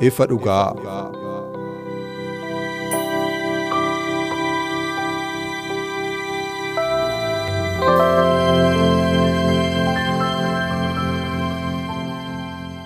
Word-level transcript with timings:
Ifa 0.00 0.26
dhugaa. 0.26 0.72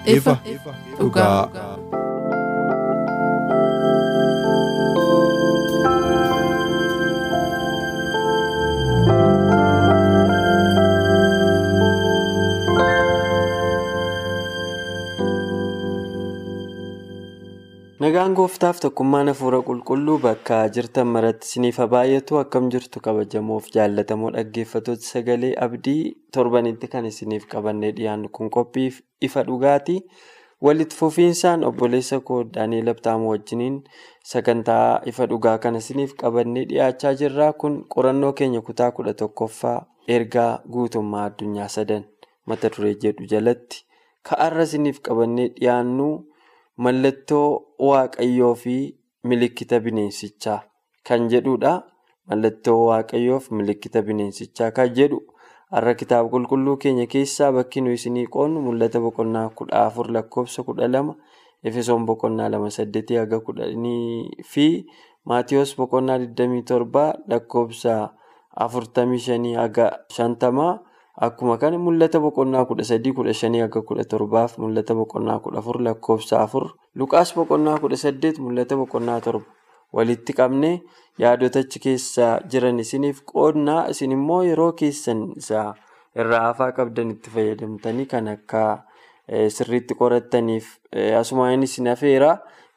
Ifa 0.07 0.39
dhugaa. 0.99 1.74
Nagaan 18.05 18.35
gooftaaf 18.39 18.81
tokkummaan 18.85 19.29
hafuura 19.31 19.59
qulqulluu 19.67 20.15
bakka 20.23 20.57
jirtan 20.77 21.07
maratti 21.17 21.47
isiniif 21.51 21.77
haa 21.83 21.87
baay'atu 21.95 22.39
akkam 22.41 22.67
jirtu 22.75 23.01
kabajamoof 23.07 23.69
jaallatamoo 23.77 24.31
dhaggeeffattoota 24.37 25.07
sagalee 25.11 25.53
abdii 25.67 26.01
torbanitti 26.37 26.91
kan 26.95 27.07
isiniif 27.11 27.47
qabannee 27.55 27.93
dhiyaannu 28.01 28.29
kun 28.39 28.51
qophiif 28.57 28.99
ifa 29.29 29.45
dhugaati. 29.51 29.97
Walitti 30.67 30.97
fufiinsaan 30.99 31.65
obboleessa 31.69 32.19
koo 32.31 32.41
Daani'eel 32.57 32.89
Abtaamoo 32.95 33.31
wajjiniin 33.35 33.79
sagantaa 34.33 35.01
ifa 35.13 35.27
dhugaa 35.33 35.57
kana 35.65 35.79
isiniif 35.85 36.15
qabannee 36.25 36.65
dhiyaachaa 36.75 37.15
jirra. 37.23 37.53
Kun 37.53 37.81
qorannoo 37.95 38.33
keenya 38.33 38.61
kutaa 38.69 38.91
kudha 38.99 39.15
tokkoffaa 39.23 39.79
ergaa 40.19 40.53
guutummaa 40.77 41.25
addunyaa 41.31 41.69
sadan 41.79 42.05
mata 42.47 42.71
duree 42.77 42.95
jedhu 43.07 43.27
jalatti 43.35 43.85
ka'arra 44.31 44.63
isiniif 44.71 45.01
qabannee 45.09 45.49
dhiyaannu. 45.61 46.09
Mallattoo 46.79 47.79
waaqayyoo 47.79 48.55
fi 48.55 48.77
milikkita 49.25 49.79
bineensichaa 49.81 50.61
kan 51.07 51.29
jedhudha. 51.31 51.83
Mallattoo 52.29 52.79
waaqayyoo 52.89 53.39
fi 53.41 53.55
milikkita 53.55 54.03
bineensichaa 54.03 54.71
kan 54.75 54.91
jedhu 54.97 55.21
har'a 55.71 55.95
kitaaba 55.95 56.29
qulqulluu 56.33 56.77
keenya 56.83 57.07
keessaa 57.07 57.53
bakki 57.53 57.81
nuyi 57.81 57.95
isinii 58.01 58.27
qoonnu 58.27 58.61
mul'ata 58.67 59.01
boqonnaa 59.01 59.49
kudha 59.59 59.85
afur 59.87 60.11
lakkoofsa 60.17 60.63
kudha 60.67 60.89
lama 60.89 61.15
efesoon 61.63 62.07
boqonnaa 62.07 62.49
lama 62.51 62.71
saddeetii 62.71 63.17
haga 63.23 63.41
kudhanii 63.41 64.43
fi 64.53 64.67
maatiyoos 65.25 65.77
boqonnaa 65.79 66.19
27 66.19 67.05
lakkoofsa 67.29 67.95
afurtamii 68.67 69.19
shanii 69.19 69.55
haga 69.55 69.87
shantamaa. 70.17 70.75
Akkuma 71.17 71.59
kana 71.59 71.79
mul'ata 71.79 72.19
boqonnaa 72.21 72.65
kudha 72.67 72.85
sadii 72.85 73.13
kudha 73.15 73.33
shanii 73.41 73.63
akka 73.63 73.83
kudha 73.87 74.05
torbaaf 74.05 74.59
mul'ata 74.59 74.95
boqonnaa 74.99 75.39
kudha 75.45 75.59
afur 75.63 75.79
lakkoofsa 75.87 76.41
afur 76.43 76.65
Luqaas 76.99 77.35
boqonnaa 77.39 77.79
kudha 77.79 77.97
saddeet 77.97 78.39
mul'ata 78.43 78.75
boqonnaa 78.81 79.21
torba 79.23 79.47
walitti 79.95 80.33
qabnee 80.35 80.83
yaadota 81.23 81.63
achi 81.63 81.79
keessa 81.85 82.41
jiran 82.51 82.79
isiniif 82.83 83.23
qoodnaa 83.31 83.87
isin 83.95 84.11
immoo 84.17 84.43
yeroo 84.43 84.73
keessan 84.81 85.21
isaa 85.39 85.69
irraa 86.19 86.43
hafaa 86.49 86.73
qabdan 86.79 87.15
itti 87.15 87.31
fayyadamtanii 87.31 88.07
kan 88.11 88.29
akka 88.35 88.65
sirriitti 89.57 89.95
qorattaniif 90.01 90.67
asumaan 91.21 91.63
isin 91.63 91.87
hafeera 91.93 92.33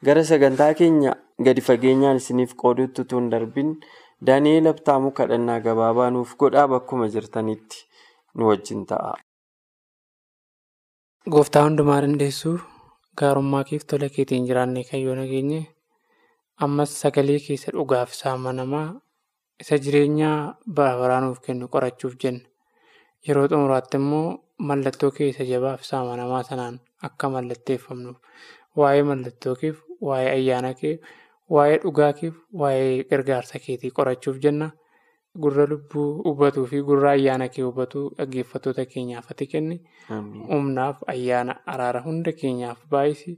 gara 0.05 0.23
sagantaa 0.23 0.73
keenya 0.77 1.17
gadi 1.41 1.61
fageenyaan 1.71 2.21
isiniif 2.21 2.53
qoodutti 2.55 3.01
utuu 3.01 3.19
hin 3.19 3.31
darbin 3.33 3.73
Daani'eel 4.27 4.67
Abtaamuu 4.69 5.11
kadhannaa 5.17 5.59
gabaabaa 5.65 6.09
nuuf 6.13 6.31
godhaa 6.41 6.67
bakkuma 6.67 7.05
jirtanitti. 7.15 7.83
Nu 8.37 8.47
wajjin 8.49 8.85
ta'a. 8.89 9.13
Gooftaa 11.33 11.63
hundumaa 11.67 12.01
dandeessuu 12.03 12.57
gaarummaa 13.21 13.63
keef 13.69 13.83
tola 13.91 14.09
keetiin 14.15 14.45
jiraannee 14.49 14.83
kayyoo 14.91 15.15
nageenye 15.19 15.61
ammas 16.65 16.93
sagalee 17.01 17.39
keessa 17.47 17.71
dhugaaf 17.77 18.11
isaa 18.15 18.33
amanamaa 18.37 18.85
isa 19.63 19.77
jireenyaa 19.85 20.37
bara 20.79 20.97
baraa 21.01 21.21
nuuf 21.25 21.39
kennu 21.47 21.67
qorachuuf 21.75 22.15
jenna 22.23 22.45
yeroo 23.27 23.47
xumuraatti 23.51 23.97
immoo 24.01 24.25
mallattoo 24.69 25.11
keessa 25.19 25.43
jabaaf 25.51 25.81
isaa 25.87 26.01
amanamaa 26.05 26.43
sanaan 26.49 26.75
akka 27.09 27.29
mallatteeffamnuuf 27.35 28.17
waa'ee 28.81 29.03
mallattoo 29.11 29.55
keef 29.61 29.77
waa'ee 30.09 30.29
ayyaana 30.37 30.71
keef 30.81 30.97
waa'ee 31.57 31.77
dhugaa 31.83 32.11
keef 32.19 32.35
waa'ee 32.61 33.03
gargaarsa 33.11 33.59
keetii 33.65 33.91
qorachuuf 33.99 34.37
jenna. 34.45 34.67
Gurra 35.43 35.65
lubbuu 35.71 36.05
hubatuu 36.25 36.65
fi 36.69 36.79
gurra 36.89 37.09
ayyaana 37.15 37.47
kee 37.55 37.61
hubatuu 37.65 38.03
dhaggeeffattoota 38.19 38.85
keenyaaf 38.93 39.27
ati 39.33 39.45
kenni. 39.51 39.75
Humnaaf 40.51 41.03
ayyaana 41.13 41.55
araara 41.73 42.01
hunda 42.07 42.31
keenyaaf 42.41 42.79
baay'isi. 42.95 43.33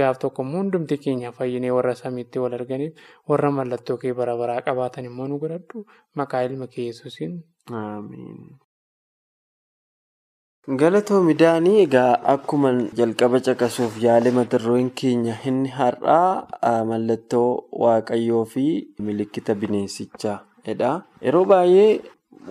Gaaf 0.00 0.18
tokko 0.24 0.42
immoo 0.46 0.62
hundumti 0.62 0.98
keenyaaf 1.06 1.36
fayyinee 1.42 1.72
warra 1.78 1.94
samiitti 2.02 2.38
wal 2.44 2.54
arganiif 2.60 2.94
warra 3.32 3.50
mallattoo 3.58 3.96
kee 4.04 4.12
bara 4.20 4.36
baraa 4.42 4.60
qabaatan 4.68 5.08
immoo 5.10 5.26
nu 5.32 5.38
godhadhu. 5.46 5.84
Maqaa 6.22 6.42
ilma 6.50 6.66
kee 6.76 6.86
yesuusiin. 6.90 7.34
Galatoomi 10.80 11.34
Daanii 11.42 11.78
egaa 11.84 12.10
akkuma 12.32 12.70
jalqaba 12.98 13.40
caqasuuf 13.46 13.96
yaale 14.04 14.30
mata 14.36 14.58
dureen 14.64 14.90
keenya 15.00 15.34
inni 15.50 15.72
har'aa 15.78 16.76
mallattoo 16.90 17.48
waaqayyoo 17.84 18.44
fi 18.52 18.64
milikkita 19.08 19.54
bineensichaa. 19.64 20.38
Yeroo 20.66 21.44
baay'ee 21.44 22.00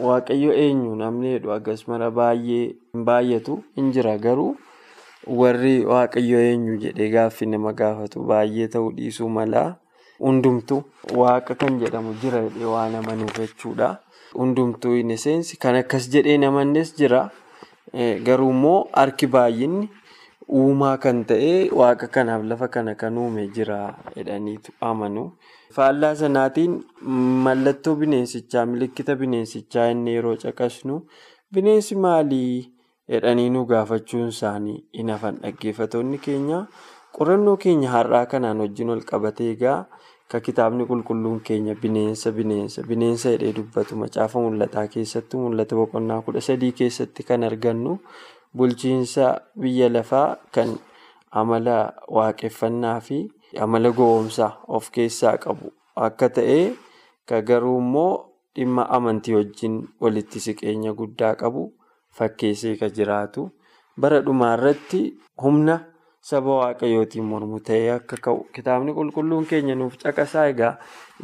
waaqayyo 0.08 0.52
eenyu? 0.54 0.96
Namni 0.96 1.32
jedhu 1.36 1.52
akkasumara 1.56 2.12
baay'ee 2.12 2.64
hin 2.94 3.06
baay'atu 3.06 3.64
hin 3.76 3.92
jira. 3.96 4.18
Garuu 4.18 4.58
warri 5.28 5.86
waaqayyo 5.86 6.40
eenyu 6.50 6.78
jedhee 6.84 7.10
gaaffii 7.16 7.48
nama 7.54 7.74
gaafatu 7.74 8.24
baay'ee 8.32 8.68
ta'uu 8.68 8.92
dhiisuu 8.98 9.30
mala. 9.30 9.64
Hundumtu 10.20 10.84
waaqa 11.16 11.56
kan 11.56 11.80
jedhamu 11.84 12.14
jira 12.24 12.42
jedhee 12.48 12.66
waan 12.74 12.96
amanuuf 13.00 13.40
jechuudha. 13.40 13.90
Hundumtuu 14.36 14.96
inni 15.00 15.18
seensi 15.18 15.58
kan 15.58 15.76
akkas 15.80 16.10
jedhee 16.12 16.38
namannes 16.38 16.94
jira. 17.00 17.30
Garuu 18.28 18.50
immoo 18.52 18.88
harki 18.94 19.28
baay'inni 19.28 19.88
uumaa 20.52 20.98
kan 20.98 21.24
ta'e 21.32 21.70
waaqa 21.72 22.08
kanaaf 22.12 22.44
lafa 22.44 22.68
kana 22.68 22.96
kan 22.96 23.18
uume 23.18 23.48
jira 23.56 23.96
jedhaniitu 24.16 24.72
amanu. 24.82 25.32
Faallaa 25.76 26.16
sanaatiin 26.20 26.73
mallattoo 27.47 27.96
bineensichaa 27.96 28.66
milikkita 28.72 29.16
bineensichaa 29.22 29.85
inni 29.96 30.14
yeroo 30.16 30.35
caqasnu 30.44 30.96
bineensi 31.58 31.96
maalii 32.06 32.73
jedhanii 33.14 33.50
nu 33.56 33.62
gaafachuun 33.72 34.28
isaanii 34.34 34.78
hin 35.00 35.09
hafan 35.14 35.38
dhaggeeffattoonni 35.46 36.18
keenya 36.28 36.59
qorannoo 37.18 37.56
keenya 37.66 37.90
har'aa 37.96 38.26
kanaan 38.34 38.64
wajjin 38.66 38.90
ol 38.96 39.03
qabatee 39.12 39.50
egaa 39.56 39.78
kan 40.34 40.41
kitaabni 40.47 40.85
qulqulluun 40.91 41.40
keenya 41.50 41.76
bineensa 41.85 42.32
bineensa 42.40 42.84
bineensa 42.94 43.34
jedhee 43.35 43.53
dubbatu 43.59 43.96
macaafa 44.03 44.44
mul'ataa 44.47 44.88
keessatti 44.96 45.38
mul'ata 45.46 45.79
boqonnaa 45.82 46.22
kudha 46.28 46.41
sadii 46.50 46.72
keessatti 46.82 47.23
kan 47.32 47.44
argannu 47.52 47.97
bulchiinsa 48.58 49.28
biyya 49.66 49.90
lafaa 49.97 50.28
kan 50.58 50.76
amala 51.41 51.78
waaqeffannaa 52.18 53.00
fi. 53.08 53.20
Amala 53.59 53.92
gowwoomsaa 53.92 54.52
of 54.68 54.90
keessaa 54.92 55.38
qabu. 55.38 55.72
Akka 55.96 56.30
ta'e 56.30 56.74
kan 57.28 57.44
garuu 57.46 57.78
immoo 57.80 58.26
dhimma 58.56 58.86
amantii 58.98 59.36
wajjin 59.36 59.76
walitti 60.02 60.40
siqeenya 60.40 60.94
guddaa 60.94 61.36
qabu 61.36 61.64
fakkeessee 62.18 62.76
kan 62.80 62.92
jiraatu. 62.98 63.50
Bara 64.00 64.22
dhumaa 64.26 64.53
irratti 64.58 65.02
humna 65.44 65.80
saba 66.22 66.56
waaqayyootiin 66.62 67.24
mormu 67.26 67.59
ta'ee 67.59 67.92
akka 67.98 68.18
ka'u. 68.26 68.46
Kitaabni 68.56 68.94
qulqulluun 68.98 69.46
keenya 69.50 69.76
nuuf 69.76 69.97
caqasaa 70.04 70.47
egaa 70.54 70.74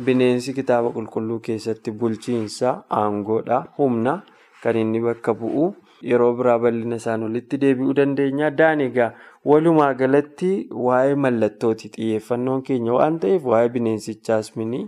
bineensi 0.05 0.53
kitaaba 0.53 0.89
qulqulluu 0.95 1.39
keessatti 1.39 1.91
bulchiinsa 1.91 2.73
aangoodha 3.01 3.63
humna 3.77 4.21
kan 4.63 4.75
inni 4.75 4.99
bakka 4.99 5.33
bu'u 5.33 5.67
yeroo 6.01 6.33
biraa 6.39 6.57
bal'ina 6.59 6.95
isaan 7.01 7.23
walitti 7.27 7.57
deebi'uu 7.63 7.93
dandeenya. 7.99 8.47
Addaan 8.51 8.81
egaa 8.87 9.11
walumaa 9.45 9.93
galatti 9.93 10.51
waa'ee 10.87 11.15
mallattooti 11.25 11.89
xiyyeeffannoon 11.97 12.63
keenya 12.69 12.93
waan 12.99 13.19
ta'eef 13.19 13.43
waa'ee 13.53 13.69
bineensichaas 13.75 14.55
mini 14.55 14.81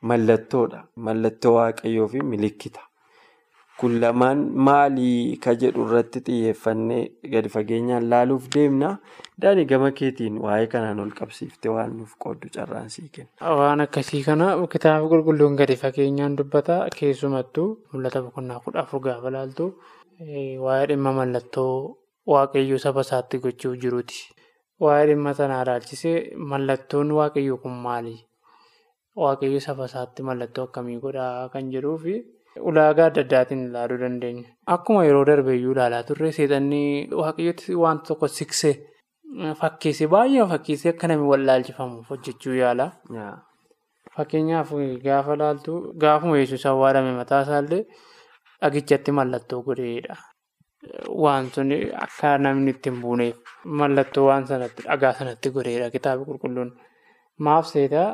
mallattoodha. 0.00 0.84
Mallattoo 0.96 1.54
waaqayyoo 1.58 2.08
fi 2.14 2.22
milikkita. 2.32 2.80
Kun 3.80 3.94
lamaan 4.00 4.40
maalii 4.66 5.36
ka 5.44 5.54
jedhu 5.60 5.84
irratti 5.88 6.20
xiyyeeffannee 6.26 7.00
gadi 7.32 7.48
fageenyaan 7.54 8.04
laaluuf 8.10 8.44
deemna. 8.54 8.90
Daani 9.42 9.64
gama 9.70 9.90
keetiin 10.00 10.36
waa'ee 10.44 10.66
kanaan 10.74 11.00
ol 11.04 11.10
qabsiifte 11.20 11.68
waan 11.76 11.96
nuuf 11.98 12.12
qooddu 12.24 12.50
carraan 12.56 12.90
sii 12.94 13.08
kenna. 13.14 13.30
Waan 13.60 13.80
akkasii 13.86 14.22
kana 14.28 14.50
kitaaba 14.74 15.08
qulqulluun 15.14 15.56
gadi 15.62 15.76
fageenyaan 15.80 16.36
dubbata. 16.38 16.76
Keessumattuu 16.98 17.68
mul'ata 17.92 18.22
boqonnaa 18.28 18.60
kudha 18.66 18.80
afur 18.86 19.00
gaafa 19.08 19.30
laaltu 19.38 19.72
waa'ee 20.64 20.86
dhimma 20.90 21.12
mallattoo 21.18 21.96
waaqayyoo 22.32 22.78
saba 22.84 23.00
isaatti 23.06 23.38
gochuuf 23.44 23.76
jiruuti. 23.82 24.18
Waa'ee 24.80 25.06
dhimma 25.10 25.34
sanaa 25.38 25.62
ilaalchisee 25.64 26.16
mallattoon 26.52 27.10
waaqayyoo 27.18 27.58
kun 27.64 27.74
maali? 27.86 28.14
Waaqayyo 29.22 29.60
saba 29.66 29.84
isaatti 29.90 30.22
mallattoo 30.28 30.64
akkamii 30.68 30.98
godhaa 31.04 31.48
kan 31.52 31.70
jedhuu 31.74 31.96
fi 32.04 32.14
ulaagaa 32.70 33.06
adda 33.10 33.20
addaatiin 33.26 33.66
ilaaluu 33.68 33.98
dandeenya. 34.04 34.48
Akkuma 34.76 35.04
yeroo 35.08 35.24
darbe 35.30 35.56
iyyuu 35.56 35.72
ilaalaa 35.76 36.02
turre 36.10 36.32
seexanni 36.38 36.82
waaqayyooti 37.22 37.74
wanta 37.84 38.06
tokko 38.12 38.28
siksee 38.38 38.74
fakkeessee 39.60 40.06
baay'ee 40.14 40.46
fakkeessee 40.54 40.90
akka 40.94 41.08
namni 41.12 41.28
wallaalchifamuuf 41.32 42.10
hojjechuu 42.14 42.54
yaala. 42.62 42.86
Fakkeenyaaf 44.16 44.70
gaafa 45.04 45.36
laaltu 45.42 45.74
gaafuma 45.98 46.38
yesuus 46.38 46.66
awwaalame 46.70 47.12
mataa 47.18 47.42
isaallee 47.46 47.84
dhagichatti 48.62 49.12
mallattoo 49.18 49.62
godheedha. 49.66 50.16
Waan 51.24 51.50
sun 51.54 51.70
akka 52.04 52.38
namni 52.44 52.70
itti 52.74 52.90
hin 52.90 53.00
buuneef 53.02 53.36
mallattoo 53.80 54.24
waan 54.30 54.46
sanatti 54.50 54.82
dhagaa 54.88 55.12
sanatti 55.20 55.50
godheedha 55.56 55.90
kitaaba 55.96 56.24
qulqulluun. 56.30 56.70
Maaf 57.46 57.66
seetaa 57.72 58.08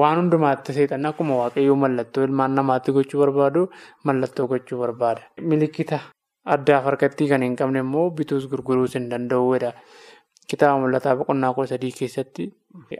waan 0.00 0.16
hundumaatti 0.20 0.72
seexanni 0.78 1.08
akkuma 1.12 1.34
waaqayyoo 1.42 1.76
mallattoo 1.84 2.24
ilmaan 2.28 2.54
namaatti 2.58 2.92
gochuu 2.96 3.20
barbaadu 3.22 3.62
mallattoo 4.04 4.46
gochuu 4.52 4.78
barbaada. 4.82 5.22
Milikkita 5.50 5.98
addaaf 6.54 6.84
harkattii 6.90 7.28
kan 7.32 7.42
hin 7.46 7.56
qabne 7.60 7.78
immoo 7.86 8.10
bituus 8.10 8.48
gurguruus 8.50 8.94
hin 8.98 9.08
danda'uudha. 9.10 9.72
Kitaaba 10.50 10.78
mul'ataa 10.82 11.16
boqonnaa 11.20 11.52
kudha 11.54 11.68
sadii 11.74 11.92
keessatti 11.98 12.44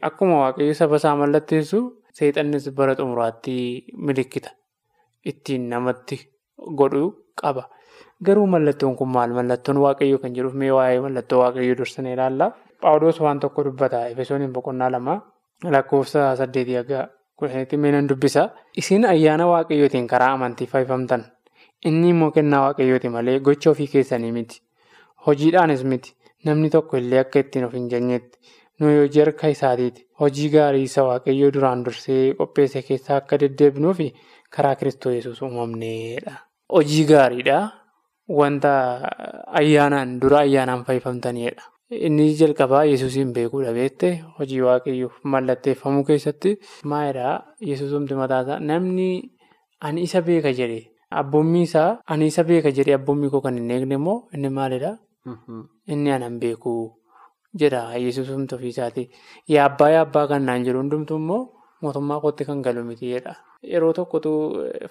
akkuma 0.09 0.39
waaqayyo 0.45 0.75
saba 0.75 0.97
isaa 1.03 1.17
mallatteessu 1.23 1.81
seexannis 2.19 2.71
bara 2.79 2.95
xumuraatti 2.99 3.55
milikkita 4.09 4.51
ittiin 5.33 5.69
namatti 5.71 6.19
godhu 6.81 7.05
qaba. 7.43 7.65
Garuu 8.27 8.47
mallattoon 8.47 8.97
kun 8.97 9.09
maal? 9.15 9.31
Mallattoon 9.39 9.79
waaqayyoo 9.85 10.19
kan 10.23 10.35
jedhuuf 10.37 10.55
mee 10.63 10.71
waa'ee 10.79 11.01
mallattoo 11.07 11.41
waaqayyoo 11.43 11.77
dursanii 11.79 12.13
ilaalla. 12.17 12.51
Phaawulos 12.81 13.21
waan 13.21 13.41
tokko 13.41 13.65
dubbata. 13.65 14.07
Efesooniin 14.13 14.53
boqonnaa 14.53 14.91
lama 14.93 15.15
lakkoofsa 15.75 16.37
saddeetii 16.37 16.77
haga 16.81 17.09
kudhaniitti 17.37 17.77
mee 17.77 17.93
nan 17.93 18.09
dubbisa. 18.09 18.49
Isin 18.77 19.05
ayyaana 19.13 19.47
waaqayyootiin 19.53 20.07
karaa 20.13 20.33
amantii 20.39 20.67
fayyifamtan. 20.73 21.25
Inni 21.85 22.09
immoo 22.15 22.31
kennaa 22.31 22.63
waaqayyooti 22.67 23.09
malee 23.17 23.39
gocha 23.41 23.71
ofii 23.71 23.87
keessanii 23.95 24.33
miti. 24.33 24.63
Hojiidhaanis 25.27 25.85
miti. 25.85 26.15
Namni 26.45 26.71
tokko 26.71 26.97
illee 26.97 27.21
akka 27.25 27.39
ittiin 27.45 27.65
of 27.67 27.73
hin 27.75 27.89
jajnetti. 27.91 28.39
Nuyi 28.81 28.99
hojii 28.99 29.21
harka 29.25 29.49
isaatiiti. 29.49 30.07
Hojii 30.21 30.49
gaarii 30.55 30.83
isa 30.89 31.05
waaqayyoo 31.05 31.51
duraan 31.53 31.85
dursee 31.85 32.35
qopheesse 32.39 32.83
keessaa 32.89 33.17
akka 33.23 33.39
deddeebinuufi 33.41 34.09
karaa 34.57 34.75
Kiristoos 34.81 35.15
Yesuus 35.19 35.43
uumamneedha. 35.43 36.33
Hojii 36.73 37.05
gaariidha. 37.11 37.59
Wanta 38.29 38.73
ayyaanaan 39.61 40.19
dura 40.21 40.39
ayyaanaan 40.47 40.85
fayyifamtanidha. 40.85 41.63
Inni 42.07 42.25
jalqabaa 42.41 42.85
Yesuusiin 42.91 43.31
beekuudha 43.37 43.73
beekte 43.77 44.09
hojii 44.39 44.61
waaqayyoof 44.67 45.21
mallatteeffamuu 45.33 46.03
keessatti 46.09 46.57
maalidhaa 46.93 47.35
Yesuusumti 47.69 48.15
mataasaa 48.19 48.59
namni 48.71 49.31
ani 49.81 50.03
isa 50.09 50.23
beeka 50.29 50.51
jedhe 50.61 50.81
abboommii 51.21 51.63
isaa 51.69 51.89
ani 52.15 52.27
isa 52.33 52.43
beeka 52.49 52.73
jedhe 52.79 52.95
abboommii 52.99 53.31
koo 53.35 53.41
kan 53.45 53.55
hin 53.61 53.71
eegne 53.71 53.95
immoo 54.01 54.19
inni 54.35 54.51
maalidhaa? 54.59 54.97
Inni 55.87 56.11
anan 56.17 56.41
beeku 56.43 56.73
jedha 57.61 57.85
Yesuusumti 58.07 58.55
ofiisaati. 58.59 59.09
Yaa 59.55 59.65
abbaa 59.71 59.91
yaa 59.95 60.03
abbaa 60.09 60.27
kan 60.33 60.43
naan 60.51 60.65
jedhu 60.67 60.83
hundumtu 60.83 61.17
immoo 61.23 61.43
mootummaa 61.83 62.21
kootti 62.25 62.45
kan 62.51 62.63
galu 62.67 62.83
miti 62.89 63.13
jedha. 63.15 63.37
Yeroo 63.63 63.93
tokkotu 63.93 64.33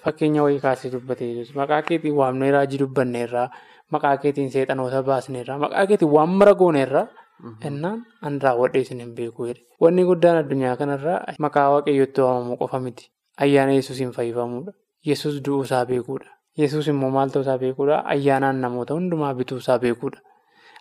fakkeenya 0.04 0.42
wayii 0.42 0.60
kaasee 0.60 0.90
dubbate 0.92 1.26
maqaa 1.54 1.82
keetiin 1.82 2.14
waamnee 2.20 2.50
raajii 2.50 2.78
dubbanneerraa 2.82 3.48
maqaa 3.94 4.16
keetiin 4.22 4.50
seexanoota 4.50 5.02
baasneerraa 5.02 5.58
maqaa 5.64 5.86
keetiin 5.86 6.10
waan 6.16 6.28
mara 6.40 6.54
gooneerraa 6.54 7.06
innaan 7.68 8.02
an 8.22 8.40
raawwadhee 8.42 8.80
isin 8.86 9.00
hin 9.00 9.14
beeku. 9.14 9.46
Wanni 9.80 10.04
guddaan 10.08 10.36
addunyaa 10.42 10.76
kanarraa 10.76 11.20
maqaa 11.38 11.66
waaqayyootti 11.74 12.20
waamamuu 12.26 12.56
qofa 12.62 12.80
miti. 12.80 13.10
Ayyaana 13.44 13.72
Yesuusiin 13.78 14.12
fayyifamuudha. 14.12 14.72
Yesuus 15.06 15.40
du'uu 15.46 15.62
isaa 15.68 15.84
beekuudha. 15.86 16.30
Yesuus 16.58 16.86
immoo 16.88 17.10
maal 17.10 17.28
ta'uu 17.30 17.42
isaa 17.44 17.58
beekuudha. 17.58 17.98
Ayyaanaan 18.14 18.60
namoota 18.60 18.94
hundumaa 18.94 19.34
bituu 19.34 19.58
isaa 19.64 19.78
beekuudha. 19.78 20.20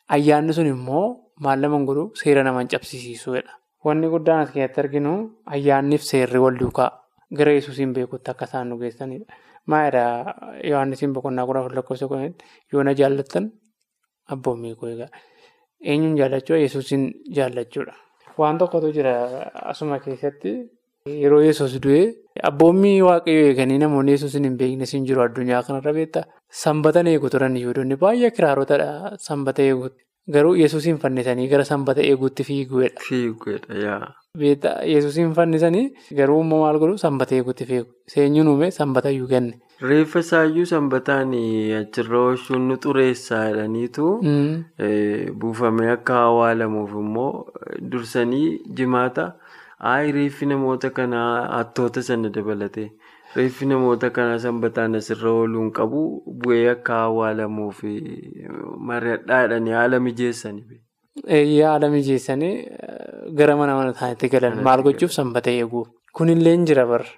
Ayyaanni 0.09 0.53
sun 0.53 0.67
immoo 0.67 1.05
maal 1.39 1.59
nama 1.59 1.79
godhu 1.89 2.11
seera 2.21 2.43
nama 2.43 2.59
hin 2.63 2.67
cabsisiisuudha. 2.73 3.51
Wanni 3.85 4.07
guddaan 4.13 4.39
as 4.47 4.51
keessatti 4.53 4.81
arginu 4.81 5.13
ayyaanniif 5.45 6.01
seerri 6.11 6.39
wal 6.39 6.55
duukaa 6.59 6.89
gara 7.33 7.51
Yesuusiin 7.57 7.93
beekutti 7.93 8.31
akka 8.31 8.45
isaan 8.45 8.69
nu 8.69 8.77
geessanidha. 8.77 9.25
Maalidhaa 9.67 10.35
Yohaannisiin 10.63 11.13
boqonnaa 11.13 11.45
kudha 11.45 11.59
afur 11.63 11.75
lakkoofsa 11.75 12.07
kudhanitti 12.07 12.45
yoo 12.73 12.83
na 12.83 12.93
jaallattan 12.93 13.51
abboommii 14.35 14.75
koo 14.75 14.89
egaa. 14.89 15.09
Eenyuun 15.81 16.17
jaallachuu 16.17 16.57
Yesuusiin 16.61 17.03
jaallachuudha. 17.37 17.93
Waan 18.37 18.57
tokkotu 18.57 18.91
jira 18.93 19.13
asuma 19.71 19.99
keessatti 19.99 20.53
yeroo 21.23 21.41
Yesuus 21.41 21.77
du'ee 21.83 22.05
abboommii 22.49 23.01
waaqayyoo 23.07 23.49
eeganii 23.51 23.77
namoonni 23.83 24.11
Yesuusiin 24.17 24.43
hin 24.49 24.57
beeknes 24.57 24.93
hin 24.97 25.05
jiru 25.09 25.21
addunyaa 25.25 25.63
kanarra 25.67 25.93
beektaa. 25.99 26.25
Sanbatan 26.63 27.07
eegu 27.07 27.29
turan 27.29 27.57
iyyuu 27.57 27.97
baay'ee 28.05 28.31
kiraarotadha 28.31 29.17
sanbata 29.27 29.61
eeguutti. 29.63 30.03
Garuu 30.31 30.55
Yesuusiin 30.57 30.97
fannisanii 30.97 31.47
gara 31.47 31.63
sanbata 31.65 32.01
eeguutti 32.01 32.43
fiiguudha. 32.43 32.89
Fiiguudha 33.07 33.75
yaa. 33.85 34.07
Beektaa 34.37 34.81
Yesuusiin 34.93 35.33
fannisanii 35.37 35.85
garuu 36.19 36.41
maal 36.43 36.79
godhu 36.79 36.97
sanbata 36.97 37.35
eeguutti 37.35 37.65
fiigu. 37.71 37.91
Seenyuun 38.13 38.47
uume 38.53 38.71
sanbata 38.71 39.11
iyyuu 39.11 39.27
kenne. 39.27 39.59
Reeffa 39.81 40.19
isaayyuu 40.25 40.65
sanbataan 40.65 41.33
achirra 41.79 42.19
oolchuun 42.19 42.67
nu 42.69 42.77
xureessaa 42.83 43.43
jedhaniitu 43.49 44.05
buufamee 45.39 45.89
akka 45.93 46.19
awwaalamuuf 46.27 46.91
immoo 47.01 47.45
dursanii 47.91 48.61
jimaata. 48.79 49.33
Ayi 49.79 50.11
reeffi 50.11 50.45
namoota 50.45 50.89
kanaa 50.89 51.47
hattoota 51.57 52.01
sana 52.03 52.29
dabalatee 52.29 52.91
reeffi 53.35 53.65
namoota 53.69 54.09
kanaa 54.17 54.39
sanbataan 54.45 54.95
asirra 54.99 55.31
ooluun 55.31 55.71
qabu 55.77 56.01
bu'ee 56.43 56.69
akka 56.73 56.95
awwaalamuuf 57.07 57.79
mari'adhaa 58.89 59.41
jedhanii 59.47 59.73
haala 59.77 59.99
mijeessanii. 59.99 60.63
Haala 61.63 61.89
mijeessanii 61.95 62.53
gara 63.39 63.55
mana 63.61 63.75
mana 63.79 63.91
isaaniitti 63.95 64.29
galan 64.35 64.61
maal 64.67 64.83
gochuuf 64.87 65.11
sanbata 65.17 65.51
eeguuf. 65.51 65.87
Kunillee 66.19 66.53
hin 66.57 66.65
jira 66.71 66.85
barra. 66.91 67.09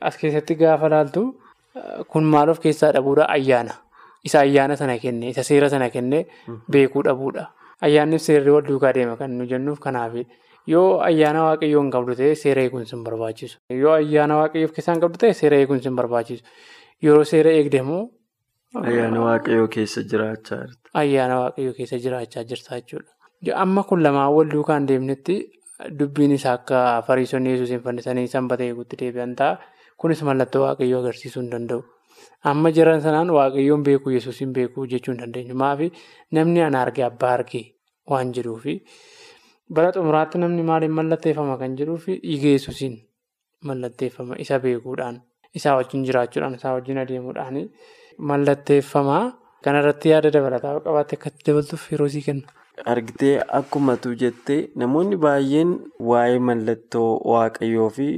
As 0.00 0.16
keessatti 0.20 0.54
gaafa 0.62 0.88
laaltu 0.94 1.24
kun 2.12 2.24
maal 2.36 2.48
of 2.54 2.60
keessaa 2.66 2.92
dhabuudha 2.98 3.28
ayyaana. 3.36 3.74
Isa 4.24 4.40
ayyaana 4.40 4.76
sana 4.76 4.98
kennee 4.98 5.30
isa 5.34 5.42
seera 5.50 5.68
sana 5.70 5.90
kennee 5.90 6.26
beekuu 6.70 7.02
dhabuudha. 7.08 7.48
Ayyaanniif 7.82 8.22
seerri 8.22 8.50
wal 8.56 8.62
duukaa 8.68 8.92
deema 8.98 9.16
kan 9.16 9.30
nu 9.38 9.46
jennuuf 9.46 9.78
kanaafidha. 9.86 10.30
Yoo 10.72 11.00
ayyaana 11.06 11.40
waaqayyoo 11.46 11.80
hin 11.82 11.90
qabdu 11.94 12.14
ta'e 12.20 12.34
seera 12.42 12.62
eegumsi 12.66 12.94
hin 12.96 13.02
barbaachisu. 13.08 13.56
Yoo 13.82 13.92
ayyaana 14.00 14.36
waaqayyoo 14.42 14.68
of 14.70 14.74
keessaa 14.76 14.94
hin 14.96 15.02
qabdu 15.04 15.18
ta'e 15.24 15.32
seera 15.40 15.56
eegumsi 15.62 15.88
hin 15.90 15.96
barbaachisu. 16.00 16.42
Yeroo 17.06 17.24
seera 17.32 17.50
eegde 17.58 17.78
immoo. 17.84 18.02
Ayyaana 18.82 19.20
waaqayyoo 19.26 19.68
keessa 19.76 20.02
jiraachaa 20.12 20.60
jirta. 20.62 20.88
Ayyaana 21.02 21.36
waaqayyoo 21.42 21.74
keessa 21.80 21.98
jiraachaa 22.06 22.44
jirta 22.52 22.78
jechuudha. 22.80 23.10
Amma 23.64 23.82
kun 23.90 24.02
lamaan 24.06 24.32
wal 24.38 24.48
duukaa 24.56 24.78
hin 24.80 24.86
deemnetti 24.88 25.36
dubbiin 26.00 26.32
isaa 26.38 26.54
akka 26.58 26.80
fariisonni 27.06 27.50
yesuusiin 27.56 27.82
fannisanii 27.88 28.28
sanbata 28.36 28.64
eeguutti 28.68 28.96
deebi'an 29.02 29.34
ta'a. 29.40 29.58
Kunis 30.00 30.22
mallattoo 30.28 30.62
waaqayyoo 30.66 31.00
agarsiisuu 31.04 31.42
hin 31.42 31.50
danda'u. 31.56 31.82
Amma 32.50 32.70
jiran 32.78 33.00
sanaan 33.04 33.30
waaqayyoon 33.36 33.82
beekuu 33.88 34.12
yesuusiin 34.16 34.52
beekuu 34.56 34.86
jechuu 34.94 35.12
hin 35.12 35.20
dandeenyu. 35.26 35.54
Maafi 35.64 35.90
namni 36.38 36.62
ana 36.68 36.80
arge 36.86 37.04
abbaa 37.10 37.32
arge 37.40 37.62
waan 38.10 38.32
jedhuufi. 38.38 38.74
Bara 39.70 39.92
xumuraatti 39.92 40.38
namni 40.38 40.62
maaliin 40.62 40.92
mallatteeffama 40.98 41.56
kan 41.58 41.76
jedhuufi 41.78 42.18
dhiiga 42.22 42.48
yesuusiin 42.56 42.96
mallatteeffama 43.68 44.36
isa 44.44 44.58
beekuudhaan 44.64 45.20
isaa 45.60 45.76
wajjin 45.78 46.04
jiraachuudhaan 46.08 46.54
isaa 46.58 46.74
wajjin 46.76 46.98
adeemuudhaan 47.02 47.56
mallatteeffama 48.30 49.16
kanarratti 49.64 50.08
yaada 50.12 50.30
dabalataa 50.36 50.74
qabaatte 50.88 51.16
akkatti 51.18 51.46
dabaltuuf 51.48 51.86
yeroo 51.92 52.08
sii 52.16 52.22
kenna. 52.26 52.48
Argitee 52.92 53.34
akkumatu 53.58 54.12
jettee 54.22 54.58
namoonni 54.82 55.16
baay'een 55.24 55.72
waa'ee 56.10 56.38
mallattoo 56.48 57.08
waaqayyoo 57.32 57.88
fi 57.98 58.08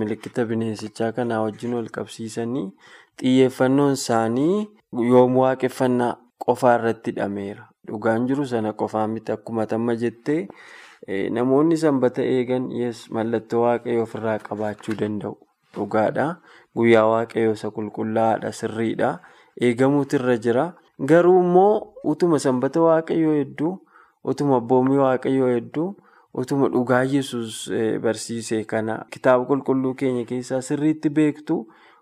milikkita 0.00 0.44
bineensichaa 0.52 1.12
kanaa 1.18 1.40
wajjin 1.46 1.74
wal 1.78 1.88
qabsiisanii 1.98 2.66
xiyyeeffannoon 3.22 3.92
isaanii 4.00 4.66
yoom 5.12 5.36
waaqeffannaa 5.42 6.12
qofaa 6.46 6.74
irratti 6.80 7.10
hidhameera. 7.14 7.68
Dhugaan 7.88 8.26
jiru 8.28 8.46
sana 8.54 8.72
qofaa 8.82 9.06
miti 9.14 9.32
akkuma 9.32 9.66
tamma 9.72 9.94
jettee 10.02 10.40
namoonni 11.38 11.76
sanbata 11.76 12.22
eegan 12.22 12.68
mallattoo 13.10 13.62
waaqayyoo 13.66 14.02
ofirraa 14.02 14.38
qabaachuu 14.38 14.94
danda'u. 15.00 15.36
Dhugaadha. 15.74 16.26
Guyyaa 16.76 17.06
waaqayyoo 17.10 17.52
isa 17.58 17.70
qulqullaa'aadha 17.70 18.52
sirriidha. 18.52 19.10
Eegamuutu 19.60 20.16
irra 20.16 20.36
jira. 20.38 20.64
Garuu 21.00 21.40
immoo 21.42 21.92
utuma 22.04 22.38
sanbata 22.38 22.80
waaqayyoo 22.80 23.34
hedduu 23.38 23.72
utuma 24.24 24.56
abboomii 24.56 24.96
waaqayyoo 25.04 25.48
hedduu 25.54 25.88
utuma 26.34 26.68
dhugaa 26.68 27.02
yesus 27.04 27.70
barsiise 28.02 28.64
kana 28.64 28.94
kitaaba 29.10 29.44
qulqulluu 29.50 29.94
keenya 29.94 30.24
keessaa 30.30 30.60
sirriitti 30.68 31.10
beektu 31.18 31.58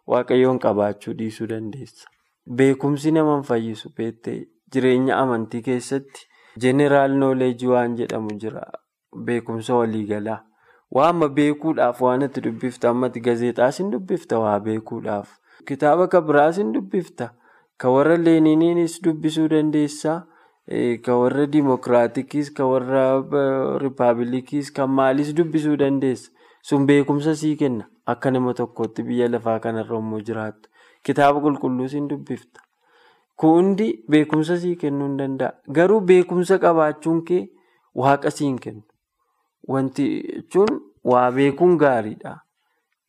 waaqayyoon 0.07 0.59
qabaachuu 0.65 1.15
dhiisuu 1.19 1.47
dandeessa. 1.51 2.07
Beekumsi 2.47 3.11
nama 3.13 3.35
hin 3.37 3.45
fayyisu 3.51 3.91
beektee 3.99 4.39
jireenya 4.73 5.17
amantii 5.19 5.63
keessatti 5.69 6.27
jeneraal 6.61 7.15
nooleejii 7.19 7.69
waan 7.75 7.95
jedhamu 8.01 8.39
jira. 8.43 8.65
Beekumsa 9.14 9.75
waliigalaa. 9.75 10.40
Waa 10.94 11.09
amma 11.12 11.28
beekuudhaaf 11.28 12.00
waan 12.02 12.23
itti 12.26 12.40
dubbifta 12.44 12.90
ammatti 12.90 13.21
gazeexaas 13.21 13.78
hin 13.80 13.90
dubbifta 13.92 14.38
waa 14.38 14.59
beekuudhaaf. 14.61 15.28
Kitaaba 15.66 16.06
kan 16.09 16.25
biraas 16.26 16.59
hin 16.59 16.73
dubbifta. 16.75 17.30
Kan 17.78 17.90
warra 17.97 18.16
Leeniniinis 18.16 19.00
dubbisuu 19.04 19.49
dandeessaa. 19.49 20.21
Kan 21.04 21.18
warra 21.21 21.47
Dimookiraatikiis, 21.52 22.50
kan 22.56 22.66
warra 22.66 23.02
Rippaabilikiis, 23.83 24.71
kan 24.73 24.90
maaliis 24.90 25.35
dubbisuu 25.37 25.76
dandeessa. 25.78 26.30
Sun 26.62 26.87
beekumsa 26.87 27.35
sii 27.35 27.56
kenna. 27.56 27.85
Akka 28.06 28.30
nama 28.30 28.54
tokkootti 28.54 29.02
biyya 29.02 29.28
lafaa 29.33 29.59
kanarra 29.61 29.99
immoo 29.99 30.21
jiraattu. 30.21 30.68
Kitaaba 31.02 31.40
qulqulluus 31.40 31.92
hin 31.94 32.09
dubbifta. 32.09 32.61
Kun 33.37 33.50
hundi 33.59 33.88
beekumsa 34.11 34.56
sii 34.59 34.76
kennuu 34.76 35.09
hin 35.09 35.16
danda'a. 35.18 35.52
Garuu 35.73 36.00
beekumsa 36.00 36.59
qabaachuun 36.59 37.23
kee 37.25 37.42
waaqa 37.94 38.30
sii 38.30 38.47
hin 38.47 38.59
kennu. 38.66 38.83
Wanti 39.68 40.06
jechuun 40.23 40.80
waa 41.04 41.30
beekuun 41.33 41.76
gaariidha. 41.78 42.40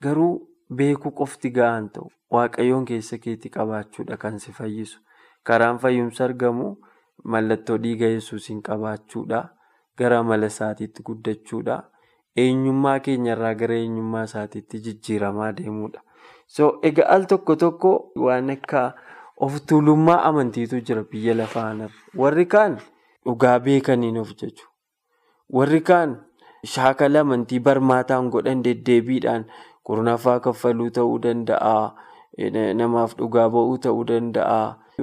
Garuu 0.01 0.47
beekuu 0.75 1.11
qofti 1.11 1.49
gahaan 1.51 1.89
ta'u 1.89 2.09
waaqayyoon 2.31 2.85
keessa 2.85 3.17
keetti 3.17 3.49
qabaachuudha 3.49 4.17
kan 4.17 4.39
si 4.39 4.51
fayyisu. 4.51 4.99
Karaan 5.43 5.77
fayyumsa 5.79 6.23
argamu 6.25 6.75
mallattoo 7.23 7.77
dhiiga 7.77 8.07
yesuusiin 8.15 8.61
qabaachuudha. 8.61 9.43
Gara 9.97 10.19
amala 10.19 10.45
isaatiitti 10.53 11.03
guddachuudha. 11.03 11.77
Eenyummaa 12.43 12.99
keenyarraa 12.99 13.53
gara 13.55 13.75
eenyummaa 13.75 14.23
isaatiitti 14.29 14.79
jijjiiramaa 14.87 15.51
deemuudha. 15.57 16.01
Egaa 16.83 17.09
al 17.15 17.23
tokko 17.25 17.55
tokko 17.55 17.91
waan 18.15 18.49
akka 18.49 18.81
of 19.37 19.59
tuulummaa 19.67 20.21
amantiitu 20.29 20.79
jira 20.81 21.03
biyya 21.03 21.33
lafaa 21.37 21.63
kanarra. 21.69 21.93
Warri 22.17 22.45
kaan 22.45 22.77
dhugaa 23.25 23.59
beekaniin 23.59 24.17
of 24.17 24.33
jaju. 24.41 24.67
Warri 25.53 25.81
kaan 25.81 26.17
shaakala 26.73 27.19
amantii 27.25 27.59
barmaataan 27.67 28.29
godhan 28.35 28.63
deddeebiidhaan 28.67 29.45
kurnaffaa 29.83 30.39
kaffaluu 30.47 30.89
ta'uu 30.97 31.19
danda'a. 31.25 31.75
Namaaf 32.81 33.15
dhugaa 33.19 33.49
ba'uu 33.57 33.77
ta'uu 33.87 34.03
danda'a. 34.11 34.61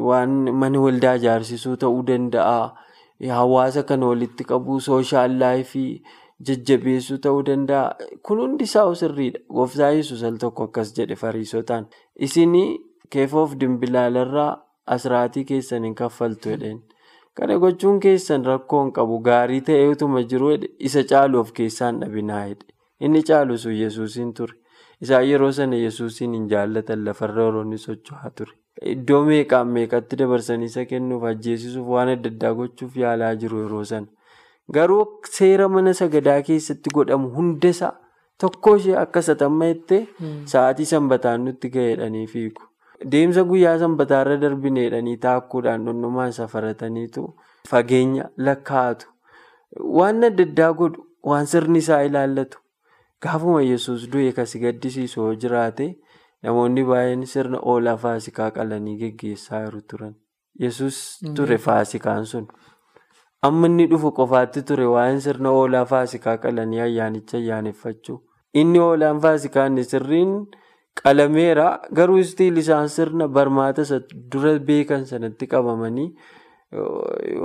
Waan 0.09 0.35
mana 0.63 0.81
waldaa 0.87 1.15
ijaarsisuu 1.21 1.77
ta'uu 1.85 2.03
danda'a. 2.11 2.59
Hawaasa 3.39 3.83
kana 3.89 4.07
walitti 4.13 4.45
qabuu 4.45 4.81
sooshaal 4.81 5.39
laayifii 5.41 6.03
jajjabeessuu 6.49 7.19
ta'uu 7.27 7.43
danda'a. 7.47 7.95
Kun 8.23 8.41
hundi 8.45 8.65
isaa 8.71 8.87
sirriidha. 9.03 9.41
Gooftaa 9.59 9.91
Yesuus 9.99 10.23
al 10.31 10.37
tokko 10.45 10.65
akkas 10.71 10.95
jedhe 10.97 11.17
fariisotaan. 11.25 11.87
Isin 12.19 12.57
keefoof 13.11 13.55
dimbilaalarraa 13.61 14.51
asiraatii 14.87 15.45
keessan 15.45 15.85
hin 15.85 15.95
kaffaltu 15.95 16.49
jedheen. 16.55 16.83
Kana 17.37 17.57
gochuun 17.59 18.01
keessan 18.01 18.45
rakkoo 18.45 18.83
hin 18.85 18.93
qabu. 18.99 19.19
Gaarii 19.29 19.61
ta'ee 19.69 19.87
utuma 19.95 20.23
jiru 20.33 20.51
isa 20.91 21.03
caalu 21.13 21.41
of 21.45 21.53
keessaan 21.59 22.01
dhabinaa 22.03 22.43
jedhe. 22.49 22.67
Inni 23.01 23.23
caalu 23.31 23.57
sun 23.59 23.73
Yesuusiin 23.83 24.33
ture. 24.41 24.55
Isaan 25.01 25.25
yeroo 25.29 25.53
sana 25.59 25.77
Yesuusiin 25.85 26.35
hin 26.39 26.49
jaallatan 26.51 27.05
lafarra 27.07 27.47
oroonni 27.51 27.79
socho'aa 27.85 28.31
ture. 28.41 28.53
Iddoo 28.95 29.23
meeqaan 29.29 29.69
meeqatti 29.77 30.19
dabarsanii 30.21 30.69
isa 30.73 30.85
kennuuf 30.91 31.25
ajjeesisuuf 31.31 31.89
waan 31.95 32.13
adda 32.17 32.31
addaa 32.35 32.53
gochuuf 32.61 32.97
yaalaa 33.05 33.33
jiru 33.45 33.63
yeroo 33.65 33.85
sana. 33.93 34.07
Garuu 34.77 35.03
seera 35.39 35.69
mana 35.69 35.93
sagadaa 36.03 36.39
keessatti 36.49 36.91
godhamu 36.99 37.29
hundasaa 37.39 37.93
tokko 38.45 38.77
ishee 38.83 38.97
akka 39.05 39.23
satamma 39.29 39.69
jettee 39.73 40.01
sa'aatii 40.53 40.87
sanbataan 40.93 41.45
nutti 41.49 41.71
ga'eedhanii 41.77 42.27
fiigu. 42.35 42.63
Deemsa 43.11 43.43
guyyaa 43.51 43.79
sanbataarra 43.79 44.37
darbineedhanii 44.41 45.17
taakkuudhaan 45.25 45.85
dhundhumaan 45.87 46.33
safarataniitu 46.39 47.25
fageenya 47.69 48.29
lakkaa'atu. 48.37 49.07
Waan 49.99 50.25
adda 50.29 50.45
addaa 50.49 50.73
godhu 50.81 51.07
waan 51.33 51.47
sirni 51.47 51.79
isaa 51.85 52.01
ilaallatu. 52.09 52.59
Gaafuma 53.23 53.63
yesus 53.63 54.09
du'e 54.13 54.33
kasi 54.39 54.59
gaddisiisu 54.65 55.21
yoo 55.21 55.35
jiraate 55.45 55.87
namoonni 56.43 56.85
baay'een 56.91 57.27
sirna 57.35 57.59
oolaa 57.75 57.97
faasikaa 58.05 58.51
qalanii 58.57 58.97
geggeessaa 59.03 59.65
jiru 59.67 59.83
turan. 59.91 60.15
Yesus 60.61 60.97
ture 61.37 61.59
faasikaan 61.59 62.27
sun. 62.27 62.49
Amma 63.43 63.67
inni 63.71 63.87
dhufu 63.91 64.11
qofaatti 64.19 64.63
ture 64.63 64.87
waa'een 64.95 65.21
sirna 65.21 65.51
oolaa 65.51 65.85
faasikaa 65.93 66.37
qalanii 66.39 66.81
ayyaanicha 66.89 67.37
ayyaaneffachuu. 67.39 68.19
Inni 68.55 68.79
oolaan 68.79 69.21
faasikaa 69.21 69.67
inni 69.71 69.85
sirriin 69.85 70.35
qalameera 71.01 71.67
garuu 71.99 72.19
istiil 72.25 72.57
isaan 72.63 72.89
sirna 72.97 73.29
barmaata 73.29 73.85
dura 74.33 74.53
beekan 74.71 75.05
sanatti 75.11 75.47
qabamanii 75.53 76.09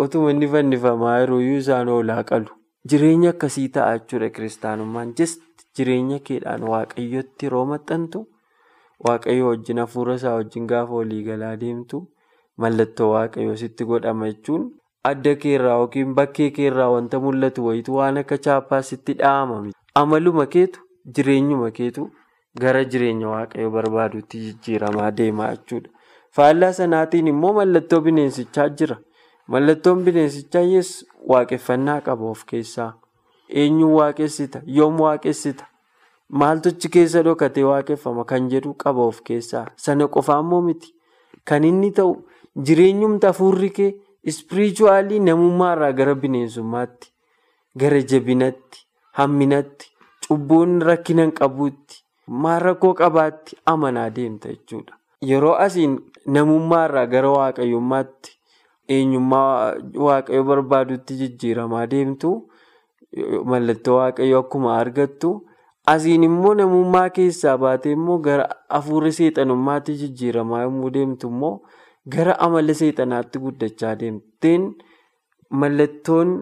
otuma 0.05 0.31
inni 0.33 0.47
fannifamaa 0.55 1.19
jiruyyuu 1.21 1.57
isaan 1.63 1.89
oolaa 1.95 2.23
qalu. 2.31 2.49
Jireenya 2.89 3.29
akkasii 3.35 3.67
ta'a 3.77 3.97
jechuudha 3.99 4.29
kiristaanummaan. 4.35 5.13
Jireenya 5.77 6.19
keedhaan 6.27 6.63
waaqayyotti 6.73 7.45
yeroo 7.45 7.65
maxxantu 7.71 8.19
waaqayyo 9.07 9.47
wajjin 9.49 9.77
hafuura 9.83 10.15
isaa 10.19 10.35
wajjin 10.39 10.67
gaafa 10.71 10.93
walii 10.99 11.23
galaa 11.27 11.55
deemtu 11.63 11.99
mallattoo 12.63 13.09
waaqayyoo 13.11 13.55
sitti 13.63 13.85
godhama 13.91 14.29
jechuun 14.31 14.63
adda 15.09 15.35
keerraa 15.43 15.75
yookiin 15.81 16.15
bakkee 16.19 16.49
keerraa 16.55 16.87
wanta 16.93 17.19
mul'atu 17.25 17.65
wayitu 17.67 17.95
waan 17.99 18.17
akka 18.23 18.37
chaappaa 18.47 18.81
sitti 18.91 19.13
dha'amame. 19.19 19.71
Amaluma 20.01 20.45
keetu 20.55 20.79
jireenyuma 21.17 21.69
keetu 21.81 22.09
gara 22.63 22.83
jireenya 22.91 23.27
waaqayyoo 23.33 23.71
barbaadutti 23.75 24.39
jijjiiramaa 24.45 25.11
deemaa 25.17 25.49
jechuudha. 25.55 25.89
Faallaa 26.35 26.71
sanaatiin 26.79 27.27
immoo 27.33 27.53
mallattoo 27.59 27.99
bineensichaa 28.07 28.69
jira. 28.81 28.97
Mallattoon 29.47 30.03
bineensichaa 30.05 30.61
yes 30.73 30.91
waaqeffannaa 31.33 32.01
qaba 32.07 32.29
of 32.29 32.43
keessaa. 32.51 32.93
Eenyuun 33.49 33.93
waaqessita? 33.99 34.61
Yoom 34.77 34.99
waaqessita? 35.05 35.65
Maaltochi 36.29 36.89
keessa 36.95 37.23
dhokatee 37.25 37.63
waaqeffama 37.69 38.25
kan 38.31 38.49
jedhu 38.53 38.73
qaba 38.83 39.05
of 39.11 39.21
keessaa. 39.29 39.65
Sana 39.75 40.07
qofaa 40.07 40.39
immoo 40.43 40.61
miti. 40.61 40.93
Kan 41.45 41.63
inni 41.63 41.91
ta'u 41.99 42.15
jireenyumti 42.69 43.27
hafuurri 43.27 43.69
kee 43.77 43.93
ispirichuwaalii 44.31 45.19
namummaarraa 45.19 45.91
gara 45.99 46.15
bineensummaatti, 46.15 47.11
gara 47.79 48.01
jabinatti, 48.11 48.81
hamminatti, 49.19 49.87
cubbuun 50.27 50.81
rakkina 50.81 51.21
hin 51.23 51.31
qabuutti, 51.37 52.01
maal 52.27 52.59
rakkoo 52.67 52.93
qabaatti 52.93 53.57
amanaa 53.73 54.09
deemta 54.15 54.49
jechuudha. 54.49 54.93
Yeroo 55.29 55.53
asiin 55.65 55.99
namummaarraa 56.37 57.05
gara 57.13 57.29
waaqayyummaatti 57.37 58.31
eenyummaa 58.95 59.73
waaqayyo 60.07 60.43
barbaadutti 60.49 61.13
jijjiiramaa 61.21 61.85
deemtu 61.93 62.31
mallattoo 63.51 63.95
waaqayyo 63.99 64.39
akkuma 64.43 64.75
argattu 64.81 65.31
asiin 65.93 66.23
immoo 66.27 66.53
namummaa 66.59 67.09
keessaa 67.17 67.57
baatee 67.63 67.91
immoo 67.97 68.17
gara 68.27 68.45
hafuura 68.75 69.11
seexanummaatti 69.19 69.95
jijjiiramaa 70.03 70.61
yommuu 70.67 70.89
deemtu 70.99 71.27
immoo 71.33 71.53
gara 72.15 72.39
amala 72.47 72.73
seexanaatti 72.81 73.39
guddachaa 73.45 73.95
deemteen 73.99 74.69
mallattoon 75.49 76.33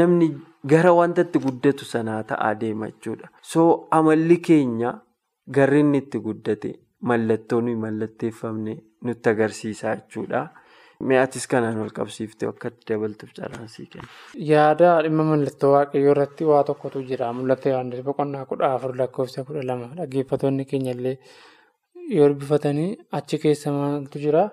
namni 0.00 0.30
gara 0.72 0.92
wanta 1.00 1.22
itti 1.26 1.38
guddatu 1.46 1.84
sanaa 1.92 2.22
ta'aa 2.32 2.54
deema 2.60 2.86
jechuudha. 2.90 3.28
So 3.42 3.86
amalli 3.90 4.36
keenya 4.48 4.94
garri 5.48 5.80
inni 5.80 5.98
itti 6.04 6.18
guddate 6.20 6.70
mallattoo 7.08 7.60
nuyi 7.60 7.76
mallatteeffamne 7.84 8.74
nutti 9.04 9.28
agarsiisaa 9.28 9.96
jechuudha. 9.96 10.48
Mi'aatis 11.08 11.46
kanaan 11.48 11.78
wal 11.80 11.90
qabsiiftee 11.96 12.48
akka 12.48 12.68
itti 12.68 12.92
dabaltuuf 12.92 13.30
carraansii 13.36 13.86
kenna. 13.92 14.08
Yaada 14.50 14.90
dhimma 15.04 15.24
mallattoo 15.32 15.70
waaqayyoo 15.74 16.10
irratti 16.14 16.44
waa 16.44 16.62
tokkotu 16.64 17.00
jira. 17.08 17.32
Mul'ata 17.32 17.68
Yohaannis 17.72 18.02
boqonnaa 18.04 18.44
kudha 18.50 18.74
afur 18.74 18.92
lakkoofsa 19.00 19.44
kudha 19.48 19.62
lama 19.70 19.88
dhaggeeffattoonni 19.96 20.64
keenya 20.72 20.92
illee 20.96 21.16
yoo 22.16 22.28
dubbifatanii 22.28 22.90
achi 23.18 23.38
keessa 23.38 23.72
maaltu 23.72 24.18
jira? 24.24 24.44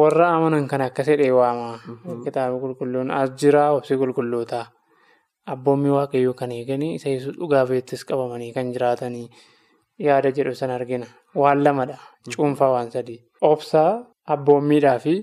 Warra 0.00 0.28
amanan 0.36 0.68
kan 0.68 0.80
akka 0.86 1.02
sedhee 1.04 1.30
waama. 1.34 1.78
Kitaaba 2.24 2.58
qulqulluun 2.62 3.10
as 3.10 3.30
jira 3.42 3.70
obsi 3.74 3.96
qulqulloota. 3.98 4.66
Abboommi 5.50 5.90
waaqayyoo 5.98 6.34
kan 6.38 6.52
eeganii 6.52 6.94
isa 6.94 7.10
dhugaa 7.40 7.66
beektis 7.66 8.04
qabamanii 8.04 8.52
kan 8.54 8.70
jiraatanii 8.74 9.26
yaada 10.06 10.30
jedhu 10.36 10.54
sana 10.60 10.74
argina. 10.80 11.06
Waan 11.34 11.62
lamadha. 11.64 11.96
Cuunfaa 12.36 12.70
waan 12.74 12.90
sadii. 12.94 13.18
Obsaa 13.50 13.92
abboommiidhaa 14.34 14.98
fi 15.04 15.14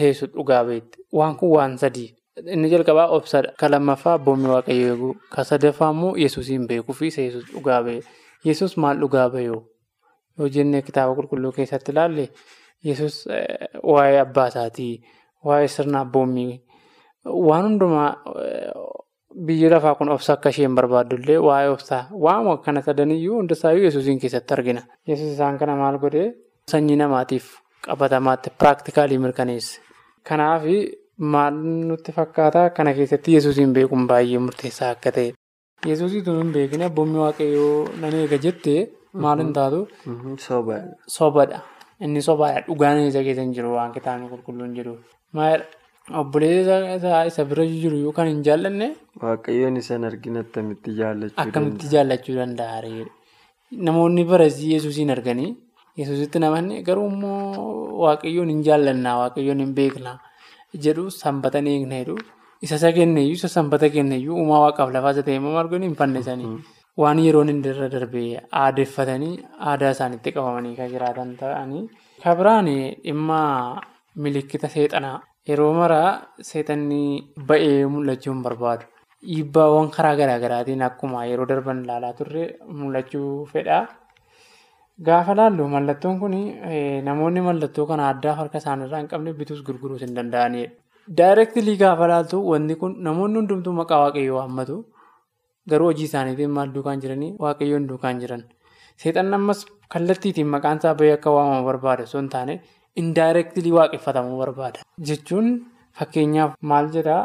yesus 0.00 0.30
dhugaa 0.36 0.64
beekte. 0.64 0.98
Waan 1.12 1.36
kun 1.36 1.50
waan 1.56 1.78
sadii. 1.78 2.10
Inni 2.54 2.68
jalqabaa 2.72 3.08
obsadha. 3.18 3.52
Kan 3.58 3.70
lammaffaa 3.70 4.14
abboommii 4.18 4.50
waaqayyoo 4.54 4.90
eeguu. 4.94 5.14
Kan 5.34 5.44
sadaffaa 5.50 5.90
immoo 5.94 6.16
yesuusiin 6.24 6.66
beekuu 6.68 6.94
fi 7.00 7.06
yesus 7.26 7.44
dhugaa 7.52 7.80
ba'e. 7.86 8.00
Yesus 8.44 8.76
maal 8.76 8.98
dhugaa 9.02 9.28
ba'e 9.34 9.44
yoo 9.44 10.48
jennee 10.54 10.82
kitaaba 10.82 11.14
qulqulluu 11.18 11.52
keessatti 11.56 11.92
ilaalle 11.92 12.24
yesus 12.84 13.14
waa'ee 13.92 14.18
abbaa 14.20 14.46
isaatii, 14.52 14.94
waa'ee 15.46 15.68
sirna 15.74 16.00
abboommii 16.04 16.60
waan 17.48 17.64
hundumaa 17.68 18.10
biyyi 19.46 19.68
lafaa 19.70 19.94
kun 19.98 20.08
obsa 20.14 20.32
akka 20.36 20.48
isheen 20.54 20.74
barbaadullee 20.78 21.38
waa'ee 21.46 21.68
obsaa 21.76 22.02
waama 22.24 22.56
kana 22.64 22.82
sadaniyyuu 22.88 23.36
hundisaayyuu 23.40 23.84
yesuusiin 23.84 24.18
keessatti 24.24 24.54
argina. 24.54 24.82
Yesus 25.08 25.32
isaan 25.34 25.58
kana 25.58 25.76
maal 25.76 25.98
godhee 25.98 26.26
sanyii 26.72 26.96
namaatiif 27.02 27.46
qabatamaatti 27.86 28.50
piraaktikaalii 28.58 29.18
mirkaneesse. 29.18 29.80
Kanaaf 30.28 30.62
maal 31.18 31.54
nutti 31.88 32.12
fakkaata 32.12 32.70
kana 32.76 32.94
keessatti 32.94 33.34
yesuusiin 33.36 33.72
beekuun 33.78 34.06
baay'ee 34.06 34.38
murteessaa 34.46 34.90
akka 34.96 35.12
ta'edha. 35.12 35.36
Yesuusiitu 35.86 36.32
hin 36.40 36.52
beekne 36.52 36.84
abboommii 36.90 37.20
waaqayyoo 37.26 37.88
nan 38.00 38.14
eega 38.20 38.38
jettee 38.46 38.80
maal 39.12 39.38
hin 39.42 39.52
taatu? 39.52 39.86
Sobadha. 41.16 41.60
Inni 42.00 42.22
sobaadha. 42.22 42.60
Dhugaan 42.68 42.98
isa 43.08 43.22
keessa 43.26 43.42
hin 43.42 43.52
jiru 43.58 43.74
waan 43.76 43.92
kitaabni 43.92 44.28
qulqulluun 44.30 44.74
jiru. 44.78 44.94
Obboleessa 46.12 46.96
isaa 47.00 47.24
isa 47.26 47.44
bira 47.48 47.64
jiru 47.64 47.96
yoo 48.04 48.12
kan 48.12 48.26
hin 48.28 48.42
jaallanne. 48.44 48.88
Waaqayyoon 49.22 49.76
isaan 49.80 50.04
argina 50.04 50.40
akkamitti 50.44 50.92
jaallachuu 51.00 51.32
danda'a? 51.36 51.48
Akkamitti 51.48 51.88
jaallachuu 51.94 52.36
danda'a? 52.36 53.06
Namoonni 53.86 54.24
barasii 54.28 54.74
yesuusiin 54.74 55.10
arganii 55.16 55.56
yesuusitti 55.96 56.38
namanni 56.44 56.82
garuu 56.88 57.08
immoo 57.08 57.96
waaqayyoon 58.04 58.48
hin 58.52 58.62
jaallannaa 58.68 59.16
waaqayyoon 59.22 59.60
hin 59.64 59.72
beeknaa 59.80 60.14
jedhu 60.86 61.08
sanbata 61.16 61.60
ni 61.64 61.70
eegna 61.78 61.96
jedhu 62.02 62.16
isa 62.68 62.76
isa 62.80 62.92
kenneeyyuu 62.98 63.38
isa 63.40 63.48
sanbata 63.56 63.88
kenneeyyuu 63.96 64.36
uumaa 64.44 64.60
waaqaaf 64.66 64.92
lafaa 64.96 65.12
isa 65.16 65.22
ta'e 65.28 65.36
immoo 65.40 65.54
margoon 65.58 65.82
hin 65.88 65.96
fannisanii 66.00 66.54
waan 67.02 67.18
yeroon 67.26 67.48
inni 67.54 67.68
irra 67.74 67.88
darbee 67.94 68.40
aadeffatanii 68.62 69.34
aadaa 69.72 69.90
isaaniitti 69.96 70.32
qabamanii 70.36 70.76
kan 70.80 70.90
jiraatan 70.94 71.36
ta'anii. 71.40 71.84
Kan 72.22 72.36
biraan 72.38 72.68
dhimma 73.04 73.40
milikkita 74.26 74.68
seexanaa. 74.74 75.18
Yeroo 75.48 75.72
maraa 75.78 76.10
seexanni 76.50 77.00
ba'ee 77.48 77.84
mul'achuu 77.94 78.32
hin 78.34 78.42
barbaadu. 78.46 78.84
Dhiibbaawwan 79.30 79.90
karaa 79.96 80.14
garaa 80.20 80.38
garaatiin 80.44 80.82
akkuma 80.88 81.24
yeroo 81.30 81.46
darban 81.50 81.82
ilaalaa 81.84 82.12
turre 82.20 82.44
mul'achuu 82.78 83.28
fedha. 83.52 83.78
Gaafa 85.06 85.34
laallu 85.40 85.68
mallattoon 85.74 86.18
kun 86.22 86.34
namoonni 87.08 87.40
mallattoo 87.48 87.86
kana 87.90 88.08
addaa 88.12 88.34
harka 88.40 88.58
isaaniirraa 88.62 89.00
hin 89.02 89.08
qabne 89.12 89.32
bituus 89.40 89.62
gurguruus 89.68 90.02
hin 90.06 90.14
danda'anidha. 90.18 90.70
Daayireektilii 91.18 91.76
gaafa 91.84 92.06
laaltu 92.12 92.40
wanti 92.52 92.74
kun 92.82 92.96
namoonni 93.08 93.38
hundumtuu 93.40 93.72
maqaa 93.80 94.00
waaqayyoo 94.04 94.38
waammatu 94.40 94.76
garuu 95.72 95.88
hojii 95.90 96.06
isaaniitiin 96.10 96.50
maal 96.58 96.72
duukaan 96.76 97.00
jiranii 97.02 97.34
waaqayyoon 97.44 97.88
duukaan 97.90 98.20
jiran. 98.22 98.44
Seexanni 99.02 99.34
ammas 99.40 99.66
kallattiitiin 99.92 100.46
maqaan 100.54 100.78
isaa 100.80 100.94
bahee 101.00 101.12
akka 101.18 101.30
waamamu 101.36 101.64
barbaada 101.68 102.02
osoo 102.08 102.20
hin 102.22 102.28
taane. 102.36 102.56
Indaayireektilii 103.02 103.72
waaqeffatamuu 103.78 104.38
barbaada. 104.38 104.80
Jechuun 105.08 105.48
fakkeenyaaf 105.98 106.52
maal 106.70 106.90
jedhaa 106.96 107.22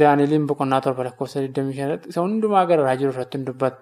Daaniiliin 0.00 0.46
boqonnaa 0.48 0.80
torba 0.84 1.04
lakkoofsa 1.06 1.40
25 1.40 1.80
irratti 1.86 2.08
isa 2.12 2.20
hundumaa 2.22 2.64
gararaa 2.70 2.96
jiru 3.00 3.12
irratti 3.14 3.38
hin 3.38 3.46
dubbata. 3.46 3.78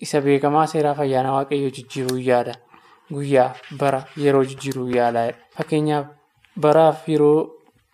Isa 0.00 0.20
beekamaa 0.26 0.66
seeraa 0.72 0.94
fayyaana 1.00 1.32
waaqayyoo 1.36 1.70
jijjiiruu 1.78 2.18
yaada. 2.28 2.54
Guyyaa 3.12 3.48
bara 3.80 4.00
yeroo 4.24 4.44
jijjiiruu 4.50 4.86
yaala. 4.96 5.24
Fakkeenyaaf 5.56 6.06
baraaf 6.66 7.08
yeroo 7.08 7.50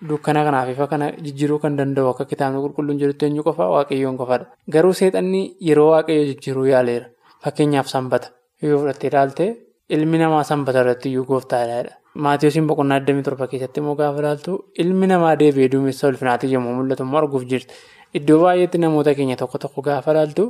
dukkana 0.09 0.45
kanaaf 0.49 0.69
ifa 0.75 0.87
kana 0.93 1.11
jijjiiruu 1.27 1.59
kan 1.65 1.77
danda'u 1.81 2.11
akka 2.13 2.25
kitaabni 2.35 2.61
qulqulluun 2.67 3.01
jedhutti 3.03 3.27
eenyu 3.27 3.43
qofaa 3.49 3.71
waaqayyoon 3.77 4.17
qofadha. 4.21 4.47
Garuu 4.71 4.93
seexanni 5.01 5.43
yeroo 5.71 5.89
waaqayyoo 5.95 6.29
jijjiiruu 6.31 6.67
yaaleera. 6.75 7.07
Fakkeenyaaf 7.45 7.89
sanbata 7.95 8.29
yoo 8.63 8.79
fudhattee 8.85 9.11
ilaalte 9.11 9.49
ilmi 9.89 10.19
namaa 10.23 10.45
sanbata 10.53 10.81
irratti 10.85 11.09
iyyuu 11.11 11.25
gooftaadha. 11.33 11.97
Maatiyoosiin 12.15 12.67
boqonnaa 12.67 12.99
27 13.07 13.47
keessatti 13.51 13.81
immoo 13.81 13.95
gaafa 13.95 14.19
ilaaltu 14.21 14.53
ilmi 14.83 15.07
namaa 15.07 15.37
deebi'ee 15.39 15.69
duumessa 15.73 16.09
ulfinaatiin 16.09 16.53
yommuu 16.57 16.75
mul'atu 16.79 17.03
immoo 17.07 17.19
arguuf 17.23 17.45
jirti. 17.53 17.75
Iddoo 18.19 18.39
baay'eetti 18.43 18.79
namoota 18.83 19.15
keenya 19.15 19.37
tokko 19.37 19.59
tokko 19.65 19.83
gaafa 19.89 20.11
ilaaltu 20.17 20.47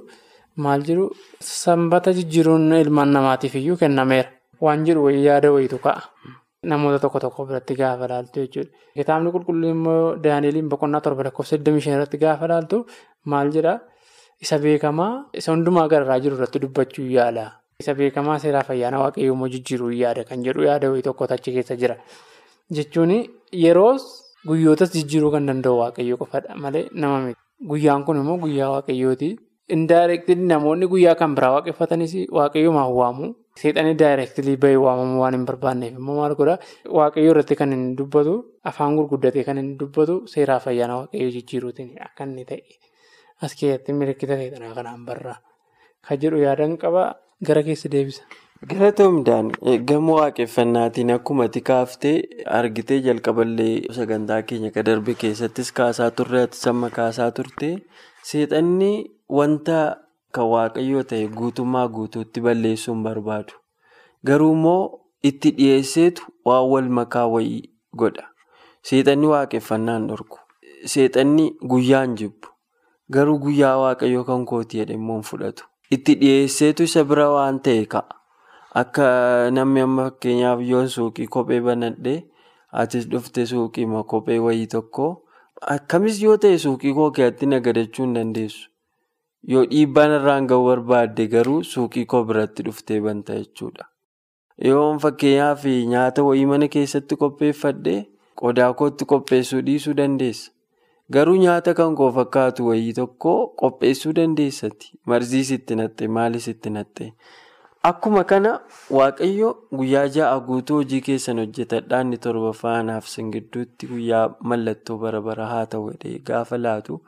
maal 0.57 0.81
jiru 0.89 1.11
sanbata 1.41 2.13
jijjiiruun 2.19 2.73
ilmaan 2.81 3.13
namaatiif 3.13 3.55
iyyuu 3.61 3.77
kennameera. 3.77 4.31
Waan 4.61 4.85
jedhu 4.87 5.05
wayii 5.05 5.25
yaada 5.27 5.53
wayiitu 5.53 5.79
ka'a. 5.79 6.01
Namoota 6.73 6.99
tokko 7.05 7.21
tokko 7.21 7.47
biratti 7.53 7.75
gaafa 7.77 8.05
ilaaltu 8.09 8.41
jechuudha. 8.41 8.71
Kitaabni 8.97 9.31
qulqulluun 9.37 9.71
immoo 9.77 10.17
Daaniiliin 10.25 10.69
boqonnaa 10.73 11.01
torba 11.05 11.23
lakkoofsa 11.29 11.57
25 11.57 11.93
irratti 11.97 12.19
gaafa 12.25 12.45
ilaaltu 12.49 12.87
maal 13.25 13.53
jedhaa 13.53 13.79
isa 14.41 14.59
beekamaa 14.59 15.13
isa 15.35 15.53
hundumaa 15.53 15.89
gararaa 15.89 16.19
jiru 16.25 16.37
irratti 16.41 16.59
dubbachuu 16.65 17.05
yaala. 17.19 17.51
Isa 17.81 17.95
beekamaa 17.99 18.39
seeraa 18.45 18.63
fayyaana 18.71 18.99
waaqayyoo 19.05 19.35
immoo 19.37 19.49
jijjiiruu 19.55 19.91
yaada 20.03 20.25
kan 20.31 20.43
jedhu 20.47 20.63
yaada 20.69 20.91
wayii 20.93 21.03
tokko 21.09 21.25
achi 21.37 21.53
keessa 21.57 21.77
jira. 21.83 21.97
Jechuun 22.77 23.13
yeroo 23.65 23.93
guyyootas 24.49 24.91
jijjiiruu 24.97 25.31
kan 25.35 25.47
danda'u 25.49 25.77
waaqayyoo 25.83 26.19
qofadha 26.23 26.57
malee 26.65 26.89
nama 26.93 27.21
miti. 27.27 27.41
Guyyaan 27.71 28.05
kun 28.05 28.17
immoo 28.23 28.39
guyyaa 28.45 28.71
waaqayyooti. 28.75 29.31
Indaayireektilii 29.77 30.47
namoonni 30.51 30.87
guyyaa 30.93 31.15
kan 31.21 31.35
biraa 31.39 31.53
waaqeffatanis 31.57 32.13
waaqayyoo 32.39 32.73
maan 32.77 32.93
waamu. 33.01 33.27
Seexanii 33.61 33.95
daayireektilii 34.03 34.57
bahee 34.63 34.77
waamamuu 34.85 35.21
waan 35.23 35.35
hin 35.37 35.45
barbaanneef 35.51 35.95
immoo 36.01 36.17
maal 36.21 36.35
godhaa 36.41 36.59
waaqayyoo 36.99 37.33
irratti 37.35 37.57
kan 37.61 37.73
inni 37.77 37.97
dubbatu 37.99 38.35
afaan 38.71 38.97
gurguddatee 38.99 39.45
kan 39.49 39.59
inni 39.63 39.77
dubbatu 39.83 40.17
seeraa 40.35 40.59
fayyaana 40.67 40.97
waaqayyoo 41.01 41.31
jijjiiruutiin 41.37 41.91
akka 42.09 42.25
inni 42.29 42.45
ta'e 42.51 42.61
as 43.47 43.55
keessatti 43.61 43.93
milikkita 44.03 44.37
seexanaa 44.43 44.75
kanaan 44.79 45.05
barraa. 45.09 45.39
Kan 46.07 46.19
jedhu 46.23 46.39
yaadan 46.47 46.77
qaba. 46.85 47.05
Gara 47.47 47.63
keessa 47.63 47.89
deebisa. 47.93 48.23
Galatoomdaan 48.71 49.47
gamoo 49.89 50.17
waaqeffannaatiin 50.21 51.11
akkuma 51.15 51.47
kaaftee 51.69 52.17
argitee 52.59 52.99
jalqaballee 53.07 53.93
sagantaa 53.99 54.43
keenya 54.43 54.71
kan 54.75 54.85
darbe 54.87 55.15
keessattis 55.23 55.73
kaasaa 55.73 56.11
turre 56.11 56.43
ati 56.43 56.59
samma 56.65 56.91
kaasaa 56.91 57.31
turte 57.39 57.71
seexanni 58.31 58.91
wanta 59.39 59.79
kan 60.33 60.45
waaqayyoo 60.55 61.03
ta'e 61.13 61.29
guutummaa 61.39 61.87
guutuutti 61.89 62.41
balleessuu 62.41 62.95
hin 62.95 63.03
barbaadu. 63.09 63.55
Garuu 64.27 64.53
immoo 64.53 65.01
itti 65.23 65.51
dhiyeesseetu 65.57 66.23
waan 66.45 66.69
wal 66.75 66.89
makaa 67.01 67.27
wayii 67.37 67.63
godha. 67.97 68.29
Seexanni 68.83 69.27
waaqeffannaan 69.33 70.07
dhorku. 70.13 70.39
Seexanni 70.85 71.51
guyyaan 71.73 72.15
jibbu. 72.17 72.49
Garuu 73.11 73.39
guyyaa 73.39 73.77
waaqayyoo 73.87 74.25
kan 74.25 74.45
kooti 74.47 74.79
jedhee 74.85 74.95
immoo 75.01 75.17
hin 75.17 75.23
fudhatu. 75.33 75.65
Itti 75.91 76.15
dhiyeesseetu 76.21 76.83
isa 76.89 77.05
bira 77.05 77.27
waan 77.35 77.59
ta'e 77.65 77.85
ka'a. 77.93 78.15
Akka 78.81 79.07
namni 79.57 79.81
amma 79.87 80.05
fakkeenyaaf 80.09 80.61
yoo 80.71 80.85
suuqii 80.97 81.27
kophee 81.37 81.61
banadhee 81.67 82.19
atis 82.83 83.09
dhufte 83.11 83.47
suuqii 83.53 83.87
kophee 84.13 84.39
wayii 84.47 84.67
tokko 84.75 85.07
akkamis 85.75 86.21
yoo 86.23 86.37
ta'e 86.45 86.59
suuqii 86.65 86.93
koo 86.99 87.11
keessatti 87.17 87.47
nagadachuu 87.53 88.05
hin 88.05 88.15
dandeessu. 88.19 88.69
Yoo 89.53 89.65
dhiibbaan 89.73 90.15
irraan 90.19 90.47
ga'uu 90.47 90.67
barbaadde 90.69 91.27
garuu 91.35 91.63
suuqii 91.73 92.05
koo 92.07 92.23
biratti 92.31 92.63
dhuftee 92.69 93.01
banta 93.09 93.35
jechuudha. 93.41 93.89
Yoo 94.69 94.99
fakkeenyaaf 95.03 95.65
nyaata 95.95 96.23
wayii 96.23 96.47
mana 96.53 96.69
keessatti 96.69 97.17
qopheeffadhee 97.25 97.99
qodaa 98.41 98.73
kootti 98.75 99.05
qopheessuu 99.15 99.63
dhiisuu 99.67 99.95
dandeessa. 99.97 100.51
Garuu 101.15 101.37
nyaata 101.43 101.75
kan 101.75 101.95
koo 101.99 102.11
fakkaatu 102.17 102.67
wayii 102.69 102.93
tokko 102.99 103.33
qopheessuu 103.61 104.13
dandeessati. 104.19 104.93
Marzii 105.07 105.45
sitti 105.45 105.77
natte 105.81 106.09
maalis 106.09 106.45
sitti 106.45 106.71
natte. 106.71 107.13
Akkuma 107.89 108.23
kana 108.25 108.53
Waaqayyo 108.97 109.51
guyyaa 109.81 110.07
ja'a 110.17 110.41
guutuu 110.49 110.77
hojii 110.83 111.01
keessan 111.07 111.39
hojjetadhaa 111.43 112.01
inni 112.07 112.19
torbaffaa 112.27 112.75
anaaf 112.83 113.07
sin 113.13 113.31
gidduutti 113.37 113.87
guyyaa 113.93 114.25
mallattoo 114.53 114.99
bara 115.05 115.21
bara 115.29 115.47
haa 115.53 115.67
ta'u 115.75 115.87
jedhee 115.95 116.19
gaafa 116.31 116.59
laatu 116.65 116.99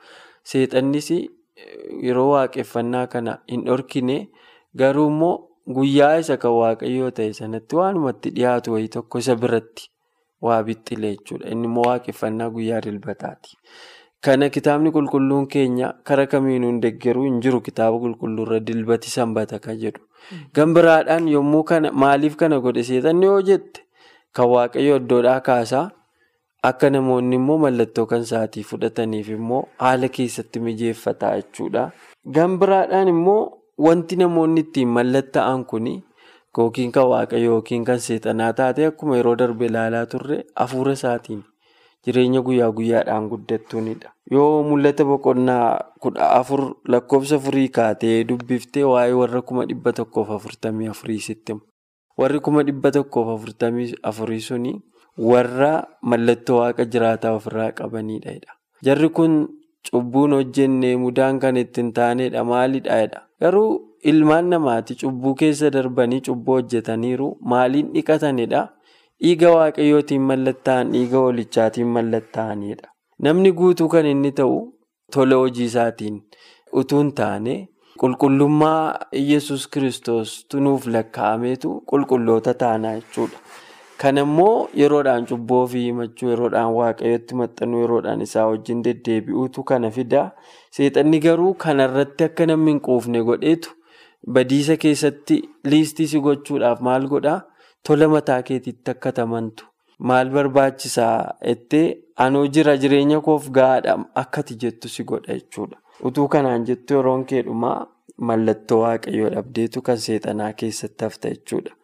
seexannis 0.53 1.11
yeroo 2.07 2.27
waaqeffannaa 2.31 3.07
kana 3.17 3.37
hin 3.53 3.67
dhorkine 3.69 4.17
garuu 4.83 5.07
immoo 5.13 5.35
guyyaa 5.79 6.15
isa 6.25 6.37
kan 6.47 6.57
Waaqayyoo 6.63 7.11
ta'e 7.21 7.33
sanatti 7.43 7.77
waanumatti 7.83 8.31
dhiyaatu 8.39 8.73
wayii 8.79 8.89
tokko 8.97 9.19
isa 9.27 9.37
biratti 9.45 9.91
waa 10.43 10.63
bixxile 10.69 11.11
jechuudha. 11.17 11.49
Inni 11.51 11.67
immoo 11.71 11.85
waaqeffannaa 11.89 12.51
guyyaa 12.57 12.81
dilbataati. 12.87 13.57
Kana 14.25 14.49
kitaabni 14.55 14.91
qulqulluun 14.97 15.47
keenya 15.53 15.93
kara 16.09 16.27
kamiinuu 16.33 16.69
hin 16.71 16.81
deeggaruu 16.83 17.25
hin 17.29 17.41
jiru 17.47 17.61
kitaaba 17.69 17.99
qulqulluurra 18.05 18.61
dilbati 18.67 19.11
sanbata 19.15 19.59
kan 19.65 19.79
jedhu. 19.81 20.03
Gambiraadhaan 20.55 21.27
yommuu 21.29 21.63
kana 21.71 21.91
maaliif 22.05 22.37
kana 22.43 22.61
godhe 22.67 22.83
seexanni 22.91 23.27
yoo 23.27 23.41
jette 23.49 23.81
kan 24.39 24.47
waaqayyo 24.53 24.97
iddoodhaa 25.01 25.41
kaasaa 25.49 25.83
akka 26.69 26.91
namoonni 26.95 27.37
immoo 27.41 27.59
mallattoo 27.65 28.07
kan 28.13 28.23
isaatii 28.29 28.63
fudhataniif 28.69 29.29
immoo 29.39 29.65
haala 29.83 30.09
keessatti 30.19 30.61
mijeeffata 30.69 31.35
jechuudha. 31.41 31.91
Gambiraadhaan 32.39 33.09
immoo 33.15 33.41
wanti 33.89 34.17
namoonni 34.23 34.61
ittiin 34.67 34.89
mallatta'an 34.99 35.65
kun 35.73 35.89
yookiin 36.59 36.93
kan 36.93 37.07
waaqayyo 37.13 37.51
yookiin 37.55 37.85
kan 37.85 38.01
seexanaa 38.01 38.53
taate 38.53 38.87
akkuma 38.87 39.17
yeroo 39.17 39.37
darbe 39.37 39.67
ilaalaa 39.67 40.07
turre 40.07 40.45
hafuura 40.57 40.93
isaatiin 40.99 41.43
jireenya 42.07 42.41
guyyaa 42.43 42.71
guyyaadhaan 42.77 43.29
guddattuunidha. 43.31 44.11
Yoo 44.31 44.63
mul'ata 44.69 45.05
boqonnaa 45.05 45.67
kudha 46.03 46.31
afur 46.39 46.63
lakkoofsa 46.89 47.37
afurii 47.41 47.69
kaatee 47.69 48.25
dubbiftee 48.29 48.85
waa'ee 48.93 49.13
warra 49.21 49.43
kuma 49.43 49.65
dhibba 49.71 49.93
tokkoof 49.99 50.31
afurtamii 50.37 50.89
afurii 50.95 51.21
sitti 51.29 51.55
warri 52.19 52.41
kuma 52.41 52.63
dhibba 52.67 52.91
tokkoof 52.97 53.29
afurtamii 53.37 53.95
afurii 54.11 54.41
suni 54.49 54.73
warra 55.31 55.71
mallattoo 56.03 56.59
waaqa 56.61 56.85
jiraataa 56.85 57.33
ofirraa 57.39 57.71
qabanidha. 57.79 58.35
Jarri 58.85 59.09
kun 59.09 59.49
cubbuun 59.91 60.33
hojjennee 60.39 60.97
mudaan 60.97 61.39
kan 61.41 61.57
ittiin 61.57 61.93
taanedha 61.93 62.45
maalidha? 62.45 62.99
Garuu 63.41 63.92
ilmaan 64.11 64.49
namaati 64.53 64.95
cubbuu 65.01 65.35
keessa 65.41 65.71
darbanii 65.75 66.21
cubbuu 66.29 66.55
hojjetaniiru 66.59 67.27
maaliin 67.53 67.91
dhiqatanidha? 67.95 68.63
Dhiiga 69.23 69.51
waaqayyootiin 69.57 70.23
mallattaa'an 70.31 70.93
dhiiga 70.93 71.19
hoolichaatiin 71.25 71.87
mallattaa'anidha. 71.97 72.89
Namni 73.27 73.53
guutuu 73.59 73.89
kan 73.89 74.07
inni 74.13 74.33
ta'u 74.41 74.57
tola 75.17 75.37
hojii 75.43 75.65
isaatiin 75.71 76.17
utuu 76.81 76.99
hin 77.03 77.13
taane 77.21 77.55
qulqullummaa 78.01 78.95
Iyyasuus 79.21 79.67
kiristoos 79.75 80.33
tunuuf 80.55 80.87
lakkaa'ameetu 80.97 81.75
qulqulloota 81.93 82.55
taanaa 82.65 82.95
jechuudha. 82.97 83.39
Kan 84.03 84.19
immoo 84.19 84.69
yeroodhaan 84.81 85.27
cubbuu 85.31 85.59
ofii 85.65 85.85
himachuu, 85.85 86.31
yeroodhaan 86.31 86.73
waaqayyotti 86.79 87.35
maxxanuu, 87.41 87.81
yeroodhaan 87.85 88.21
isaa 88.27 88.47
wajjin 88.49 88.81
deddeebi'uutu 88.85 89.63
kana 89.65 89.91
fida. 89.91 90.23
Seexanni 90.71 91.21
garuu 91.21 91.55
kanarratti 91.55 92.25
akka 92.25 92.47
namni 92.51 92.71
hin 92.73 92.81
quufne 92.89 93.23
godheetu 93.29 93.71
badiisa 94.27 94.77
keessatti 94.77 95.41
liistii 95.65 96.07
si 96.07 96.21
gochuudhaaf 96.21 96.81
maal 96.81 97.07
godhaa? 97.09 97.41
Tola 97.87 98.09
mataa 98.09 98.43
keetiitti 98.43 98.91
akka 98.91 99.13
tamantu 99.13 99.65
maal 99.99 100.31
barbaachisaa 100.35 101.35
jettee 101.47 101.87
anoo 102.27 102.47
jira 102.47 102.77
jireenya 102.77 103.21
koof 103.21 103.49
gahaadha 103.51 103.97
akkati 104.23 104.55
jettu 104.65 104.89
si 104.89 105.05
godha 105.05 105.35
jechuudha. 105.35 105.77
Utuu 106.05 106.29
kanaan 106.29 106.65
jettu 106.67 106.95
yeroon 106.95 107.25
keedhumaa 107.25 107.77
mallattoo 108.29 108.81
waaqayyoo 108.83 109.31
dhabdeetu 109.35 109.83
kan 109.83 109.99
seexanaa 110.07 110.53
keessatti 110.53 111.05
hafta 111.05 111.29
jechuudha. 111.35 111.75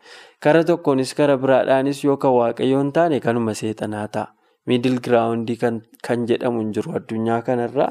Kara 0.40 0.64
tokkonis 0.64 1.14
kara 1.14 1.36
biraadhaanis 1.44 2.04
yoo 2.04 2.16
kan 2.16 2.32
waaqayyoo 2.38 2.80
hin 2.82 2.92
taane 2.92 3.20
kanuma 3.20 3.54
seexanaa 3.54 4.08
ta'a. 4.08 4.26
Miidil 4.66 4.98
giraawundii 5.04 5.56
kan 5.56 5.82
jedhamu 6.30 6.60
hin 6.62 6.72
jiru 6.76 6.92
addunyaa 6.98 7.40
kanarraa 7.48 7.88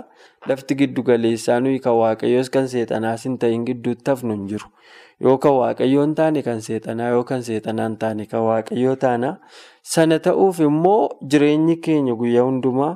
lafti 0.51 0.75
giddu 0.81 1.03
galeessaa 1.09 1.59
nuyi 1.59 1.79
kan 1.85 1.95
waaqayyoos 1.99 2.49
kan 2.55 2.67
seexanaas 2.73 3.25
hin 3.27 3.37
ta'in 3.43 3.65
gidduutti 3.69 4.11
hafnu 4.11 4.33
hin 4.37 4.47
jiru. 4.51 4.69
Yoo 5.25 5.37
kan 5.43 5.53
taane 6.15 6.41
kan 6.47 6.61
seexanaa 6.61 7.09
yoo 7.15 7.23
kan 7.23 7.41
taane 8.03 8.25
kan 8.33 8.41
waaqayyoo 8.49 8.95
taana 9.05 9.37
sana 9.93 10.19
ta'uuf 10.19 10.59
immoo 10.69 11.09
jireenyi 11.33 11.75
keenya 11.87 12.13
guyyaa 12.21 12.45
hundumaa 12.49 12.93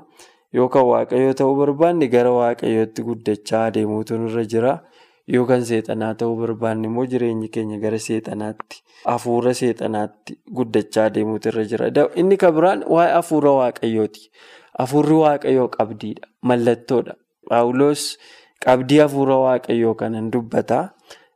yoo 0.53 0.67
kan 0.69 0.85
waaqayyoo 0.91 1.33
ta'uu 1.33 1.55
barbaanne 1.63 2.07
gara 2.15 2.31
waaqayyootti 2.37 3.01
guddachaa 3.09 3.65
adeemuutu 3.71 4.17
nurra 4.17 4.43
jira. 4.55 4.79
Yoo 5.27 5.45
kan 5.45 5.65
seexanaa 5.65 6.13
ta'uu 6.19 6.35
barbaanne 6.39 6.87
immoo 6.87 7.05
jireenyi 7.05 7.49
keenya 7.49 7.77
gara 7.79 7.99
seexanaatti 8.05 8.81
hafuura 9.05 9.53
seexanaatti 9.53 10.37
guddachaa 10.59 11.05
adeemuutu 11.11 11.49
irra 11.51 11.63
jira. 11.73 11.89
Inni 12.15 12.37
kan 12.37 12.53
biraan 12.55 12.83
waa'ee 12.89 13.13
hafuura 13.13 13.51
waaqayyooti. 13.59 14.31
Hafuurri 14.79 15.15
waaqayyoo 15.23 15.67
qabdiidha. 15.77 16.27
Mallattoodha. 16.41 17.13
Paawuloos 17.49 18.17
qabdii 18.65 18.99
hafuura 19.03 19.37
waaqayyoo 19.45 19.93
kanan 19.95 20.31
dubbata. 20.33 20.81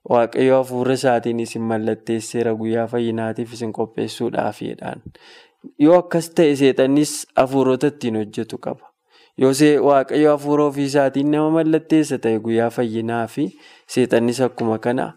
Waaqayyo 0.10 0.58
hafuura 0.58 0.93
isaatiin 0.93 1.39
isin 1.39 1.62
mallatteesseera 1.62 2.54
guyyaa 2.56 2.88
fayyinaatiif 2.88 3.54
isin 3.54 3.71
qopheessuudhaafidhaan. 3.74 5.02
Yoo 5.80 5.98
akkas 6.00 6.30
ta'e 6.30 6.56
seexannis 6.56 7.13
hafuurota 7.36 7.88
ittiin 7.93 8.15
hojjetu 8.21 8.58
qaba. 8.58 8.91
Yoo 9.43 9.52
waaqayyo 9.88 10.32
hafuura 10.32 10.63
ofii 10.71 10.86
isaatiin 10.89 11.32
nama 11.36 11.50
mallatteessa 11.58 12.17
ta'e 12.26 12.39
guyyaa 12.45 12.69
fayyinaa 12.76 13.26
fi 13.34 13.43
seexannis 13.95 14.39
akkuma 14.48 14.78
kana 14.86 15.08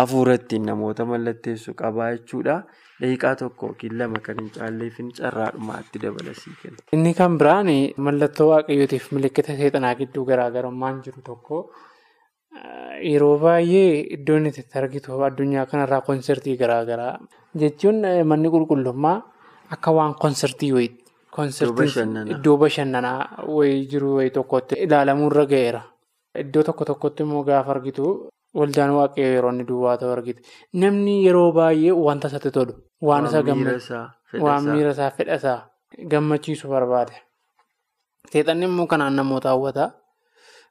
hafuura 0.00 0.34
ittiin 0.38 0.66
namoota 0.70 1.04
mallatteessu 1.12 1.74
qabaa 1.80 2.10
jechuudha. 2.16 2.56
Daqiiqaa 3.02 3.34
tokko 3.40 3.66
yookiin 3.72 3.96
lama 3.98 4.20
kan 4.26 4.38
hin 4.40 4.50
caalleef 4.56 5.00
carraadhumaatti 5.18 5.98
dabalasii 6.04 6.54
kenna. 6.62 6.78
Inni 6.92 7.14
kan 7.20 7.34
biraan 7.38 7.66
mallattoo 8.06 8.46
waaqayyootiif 8.52 9.10
milikkita 9.18 9.56
seexanaa 9.58 9.94
gidduu 10.00 10.24
garaagarummaan 10.30 11.02
jiru 11.06 11.22
tokko 11.30 11.58
yeroo 13.10 13.36
baay'ee 13.42 13.88
iddoon 14.18 14.46
itti 14.52 14.78
argitu 14.82 15.18
addunyaa 15.30 15.66
kanarraa 15.72 16.00
konsertii 16.10 16.56
garaagaraa 16.62 17.14
jechuun 17.62 17.98
manni 18.32 18.48
qulqullummaa 18.54 19.16
akka 19.76 19.90
waan 19.98 20.14
konsertii 20.14 20.72
wayiiti. 20.78 21.03
Iddoo 21.34 22.56
bashannanaa 22.62 23.42
wayii 23.56 23.86
jiru 23.90 24.14
wayii 24.16 24.30
tokkotti 24.30 24.74
ilaalamuurra 24.86 25.44
ga'eera. 25.52 25.82
Iddoo 26.42 26.62
tokko 26.62 26.84
tokkotti 26.84 27.22
immoo 27.26 27.42
gaafa 27.44 27.70
argitu 27.74 28.28
waldaan 28.54 28.90
waaqayyoo 28.98 29.32
yeroo 29.34 29.50
inni 29.52 29.64
duwwaa 29.66 29.96
ta'u 29.98 30.12
argite. 30.14 30.42
Namni 30.72 31.14
yeroo 31.26 31.50
baay'ee 31.52 31.92
wanta 32.06 32.28
isatti 32.30 32.50
tolu. 32.54 32.72
Waan 33.02 33.26
isa 33.26 33.42
waan 34.44 34.64
miira 34.70 34.90
isaa 34.94 35.10
fedha 35.10 35.34
isaa 35.40 35.60
gammachiisu 36.10 36.68
barbaada. 36.68 37.12
Seexanni 38.32 38.64
immoo 38.70 38.86
kanaan 38.86 39.14
namoota 39.18 39.48
hawwata. 39.54 39.90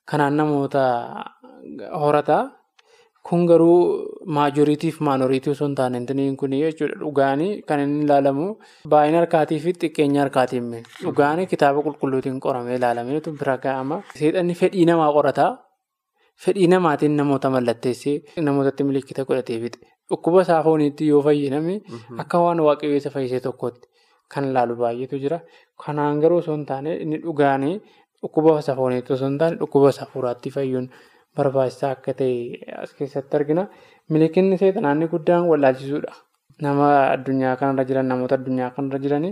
Kanaan 0.10 0.36
namoota 0.40 0.84
horata. 2.02 2.38
Kun 3.30 3.46
garuu 3.48 3.76
maajoriitiif 4.36 4.98
maanoriitii 5.08 5.52
osoo 5.54 5.68
hin 5.68 5.76
taane 5.80 5.98
intiniin 6.02 6.34
kun 6.38 6.52
jechuudha. 6.62 6.98
Dhugaanii 7.04 7.62
kan 7.68 7.80
inni 7.84 8.04
ilaalamu 8.06 8.48
baay'ina 8.94 9.22
harkaatii 9.22 9.60
fi 9.66 9.74
xiqqeenya 9.84 10.22
harkaatiin 10.24 10.66
dhugaanii 11.04 11.46
kitaaba 11.54 11.84
qulqulluutiin 11.86 12.40
qoramee 12.46 12.76
ilaalameetu 12.80 13.32
bira 13.40 13.56
ga'ama. 13.66 14.02
Seexanni 14.20 14.56
fedhii 14.64 14.86
namaa 14.90 15.08
qorata. 15.20 15.46
Fedhii 16.46 16.68
namaatiin 16.74 17.16
namoota 17.22 17.50
mallatteessee 17.56 18.16
namootatti 18.50 18.84
milikkita 18.90 19.24
godhatee 19.32 19.60
fixe. 19.64 19.88
Dhukkuba 20.10 20.42
isaa 20.48 20.62
fooniitti 20.68 21.08
yoo 21.08 21.22
fayyadame 21.30 21.80
akka 22.26 22.40
waan 22.44 22.60
waaqayyoo 22.68 22.98
isa 23.04 23.10
fayyisee 23.16 23.40
tokkotti 23.48 23.88
kan 24.36 24.50
ilaalu 24.52 24.76
baay'eetu 24.84 25.20
jira. 25.24 25.40
Kanaan 25.86 26.20
garuu 26.20 26.38
osoo 26.44 26.56
hin 26.60 26.66
taane 26.74 26.98
inni 27.08 27.18
dhugaanii 27.24 27.74
dhukkuba 28.22 28.60
isa 28.66 28.76
fooniitti 28.82 29.14
osoo 29.20 29.30
hin 29.32 29.38
taane 29.46 29.56
dhukkuba 29.64 29.90
isa 29.96 30.02
hafuuraatti 30.06 30.52
fayyuun. 30.60 30.90
Barbaachisaa 31.38 31.92
akka 31.98 32.14
ta'e 32.20 32.76
as 32.84 32.94
keessatti 33.00 33.38
argina. 33.40 33.68
Milikinni 34.10 34.58
seexanaanni 34.62 35.08
guddaan 35.14 35.48
wallaalchisuudha. 35.52 36.14
Nama 36.62 36.88
addunyaa 37.16 37.56
kanarra 37.62 37.86
jiran 37.90 38.08
namoota 38.14 38.36
addunyaa 38.40 38.72
kanarra 38.76 39.00
jiran 39.06 39.26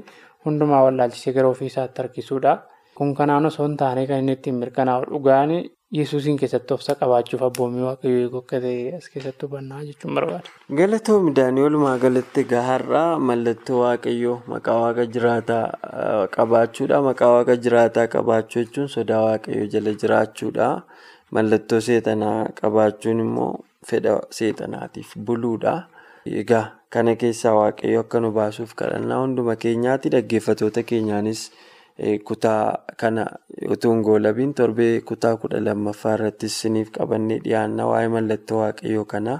hundumaa 0.45 0.83
wallaalchisee 0.87 1.33
gara 1.35 1.47
ofii 1.53 1.67
isaatti 1.73 2.01
harkisuudha. 2.01 2.53
Kun 2.95 3.13
kanaan 3.15 3.45
osoo 3.49 3.67
hin 3.67 3.77
taane 3.77 4.07
kan 4.07 4.19
inni 4.23 4.33
ittiin 4.37 4.55
mirkanaa'u 4.61 5.05
dhugaan 5.11 5.51
yesuusiin 5.97 6.37
keessatti 6.39 6.73
obsa 6.73 6.95
qabaachuuf 6.99 7.41
abboommii 7.47 7.83
waaqayyoo 7.85 8.19
eeguu 8.23 8.41
akka 8.43 8.59
ta'e 8.65 8.95
as 8.97 9.07
keessatti 9.13 9.45
hubannaa 9.47 9.83
jechuun 9.89 10.15
barbaada. 10.17 10.49
Galatoomii 10.79 11.33
Daanii 11.39 11.63
walumaa 11.67 11.97
galatti 12.03 12.43
gaharraa 12.53 13.19
mallattoo 13.29 13.79
waaqayyoo 13.83 14.35
maqaa 14.53 14.77
waaqa 14.83 15.05
jiraataa 15.15 15.63
qabaachuudha. 16.35 17.01
Maqaa 17.09 17.31
waaqa 17.35 17.55
jiraataa 17.65 18.07
qabaachuu 18.15 18.63
jechuun 18.65 18.89
sodaa 18.95 19.21
waaqayyoo 19.27 19.67
jala 19.75 19.93
jiraachuudha. 20.03 20.69
Mallattoo 21.35 21.79
seexanaa 21.87 22.37
qabaachuun 22.61 23.19
immoo 23.25 23.51
fedha 23.89 24.15
seexanaatiif 24.37 25.13
buluudha. 25.25 25.73
Egaa 26.41 26.63
kana 26.93 27.15
keessaa 27.15 27.53
waaqayyo 27.57 27.99
akka 28.05 28.19
nu 28.23 28.31
baasuuf 28.37 28.73
kadhannaa 28.81 29.19
hunduma 29.23 29.55
keenyaatti 29.65 30.09
dhaggeeffatoota 30.15 30.83
keenyaanis 30.89 31.43
kutaa 32.27 32.77
kana 33.03 33.23
utuu 33.75 33.91
hin 33.93 34.01
goolabiin 34.07 34.53
torbee 34.59 35.01
kutaa 35.11 35.31
kudha 35.43 35.59
lammaffaa 35.65 36.13
irratti 36.17 36.45
isiniif 36.51 36.91
qabannee 36.97 37.39
dhiyaanna 37.45 37.85
waa'ee 37.91 38.07
mallattoo 38.15 38.59
waaqayyoo 38.61 39.05
kanaa. 39.15 39.39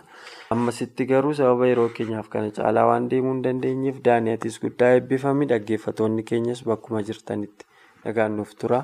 Ammasitti 0.56 1.06
garuu 1.12 1.34
sababa 1.42 1.68
yeroo 1.72 1.90
keenyaaf 2.00 2.30
kana 2.38 2.52
caalaa 2.58 2.86
waan 2.92 3.10
deemuu 3.12 3.34
hin 3.36 3.44
dandeenyeef 3.50 4.00
daani'atis 4.08 4.60
guddaa 4.66 4.92
eebbifame 4.98 5.46
dhaggeeffatoonni 5.54 6.24
keenyas 6.34 6.64
bakkuma 6.72 7.02
jirtanitti 7.12 7.66
nagaan 8.06 8.38
nuuf 8.42 8.56
tura. 8.64 8.84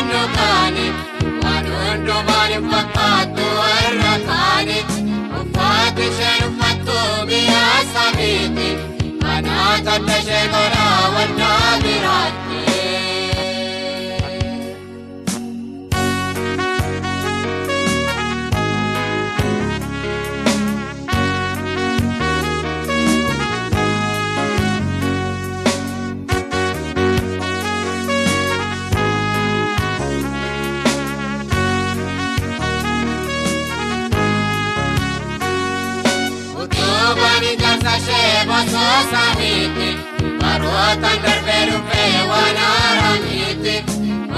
Wandaanoo 0.00 0.28
kaane 0.34 0.84
waan 1.42 1.66
hundumaan 1.72 2.52
hin 2.52 2.68
fakkaatu 2.74 3.48
warra 3.56 4.12
kaane 4.28 4.76
uffata 5.40 6.06
isheen 6.06 6.44
uffattu 6.46 6.96
mi'a 7.30 7.58
sana. 7.58 7.90
samiiti. 7.92 8.68
Kanaata 9.24 9.98
dashee 10.06 10.44
godhaa 10.54 11.10
waldaa 11.16 11.72
biraatti. 11.84 12.49
Ishee 38.00 38.44
bosoo 38.50 38.98
samiiti. 39.12 39.88
Barootaan 40.40 41.18
darbee 41.24 41.62
dhufee 41.70 42.16
waan 42.30 42.56
haaraa 42.64 43.16
miti. 43.24 43.76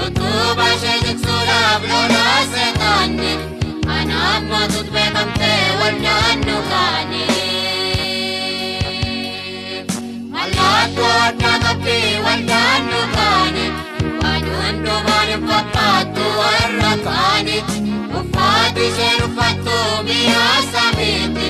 Utubaa 0.05 0.69
ishee 0.75 0.97
jigsuudhaaf 1.05 1.81
lolaa 1.91 2.39
seetaanni. 2.53 3.31
Kanaaf 3.87 4.43
mootuutu 4.49 4.91
beekamtee 4.91 5.61
waldaan 5.79 6.39
nu 6.47 6.57
kaane. 6.69 7.23
Mallattoo 10.33 11.11
addaa 11.27 11.57
qabdi 11.65 11.97
waldaan 12.25 12.81
nu 12.91 13.01
kaane. 13.15 13.65
Waan 14.21 14.43
hundumaan 14.55 15.27
hin 15.33 15.47
fakkaattu 15.51 16.23
warra 16.39 16.93
kaani. 17.07 17.57
Uffaati 18.19 18.87
isheen 18.87 19.23
uffattu 19.27 19.77
mi'a 20.09 20.47
samiiti. 20.73 21.49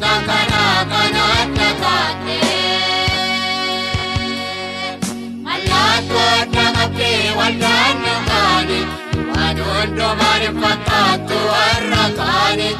Lukaan 0.00 0.24
karaa 0.24 0.84
kan 0.90 1.16
adda 1.22 1.68
taate. 1.82 2.36
Mallattoo 5.44 6.22
adda 6.40 6.64
qabdi 6.76 7.10
waldaan 7.38 7.96
nu 8.04 8.14
kaani. 8.28 8.80
Waan 9.34 9.58
hundumaan 9.66 10.44
fakkaattu 10.62 11.36
warra 11.50 12.04
kaani. 12.18 12.70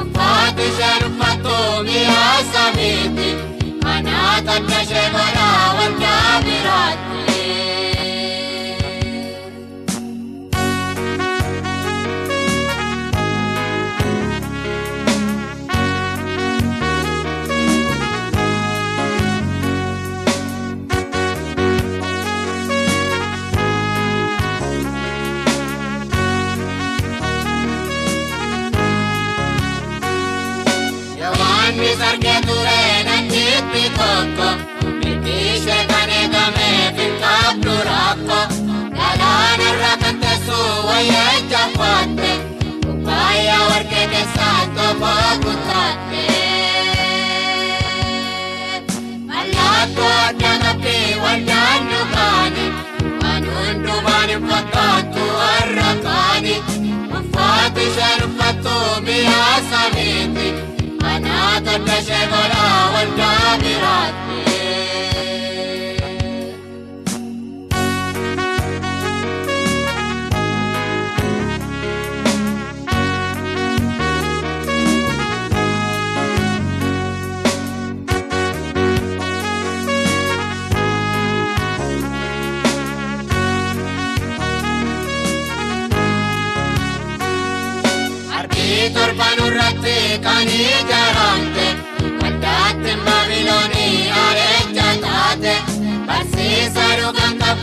Uffaati 0.00 0.66
isheen 0.68 1.02
uffattu 1.08 1.56
mi'a 1.88 2.28
samiiti. 2.52 3.28
Kanaata 3.84 4.56
dashee 4.68 5.08
godhaa 5.16 5.74
waldaa 5.78 6.34
biraatti. 6.44 7.27
Teessu 40.98 41.14
wayyaa 41.14 41.32
ijaafatte. 41.38 42.30
Kubbaayyaa 42.86 43.68
warqee 43.70 44.06
keessaa 44.12 44.66
tokkoo 44.76 45.32
kuttaatte. 45.44 46.22
Mallattoo 49.26 50.12
adda 50.28 50.52
qabdi 50.64 50.96
waldaan 51.22 51.80
nu 51.90 52.00
kaani. 52.14 52.66
Waan 53.22 53.44
hundumaan 53.54 54.28
hin 54.28 54.48
fakkaattu 54.50 55.22
warra 55.38 55.90
kaani. 56.04 56.54
Uffaati 57.18 57.82
isheen 57.90 58.28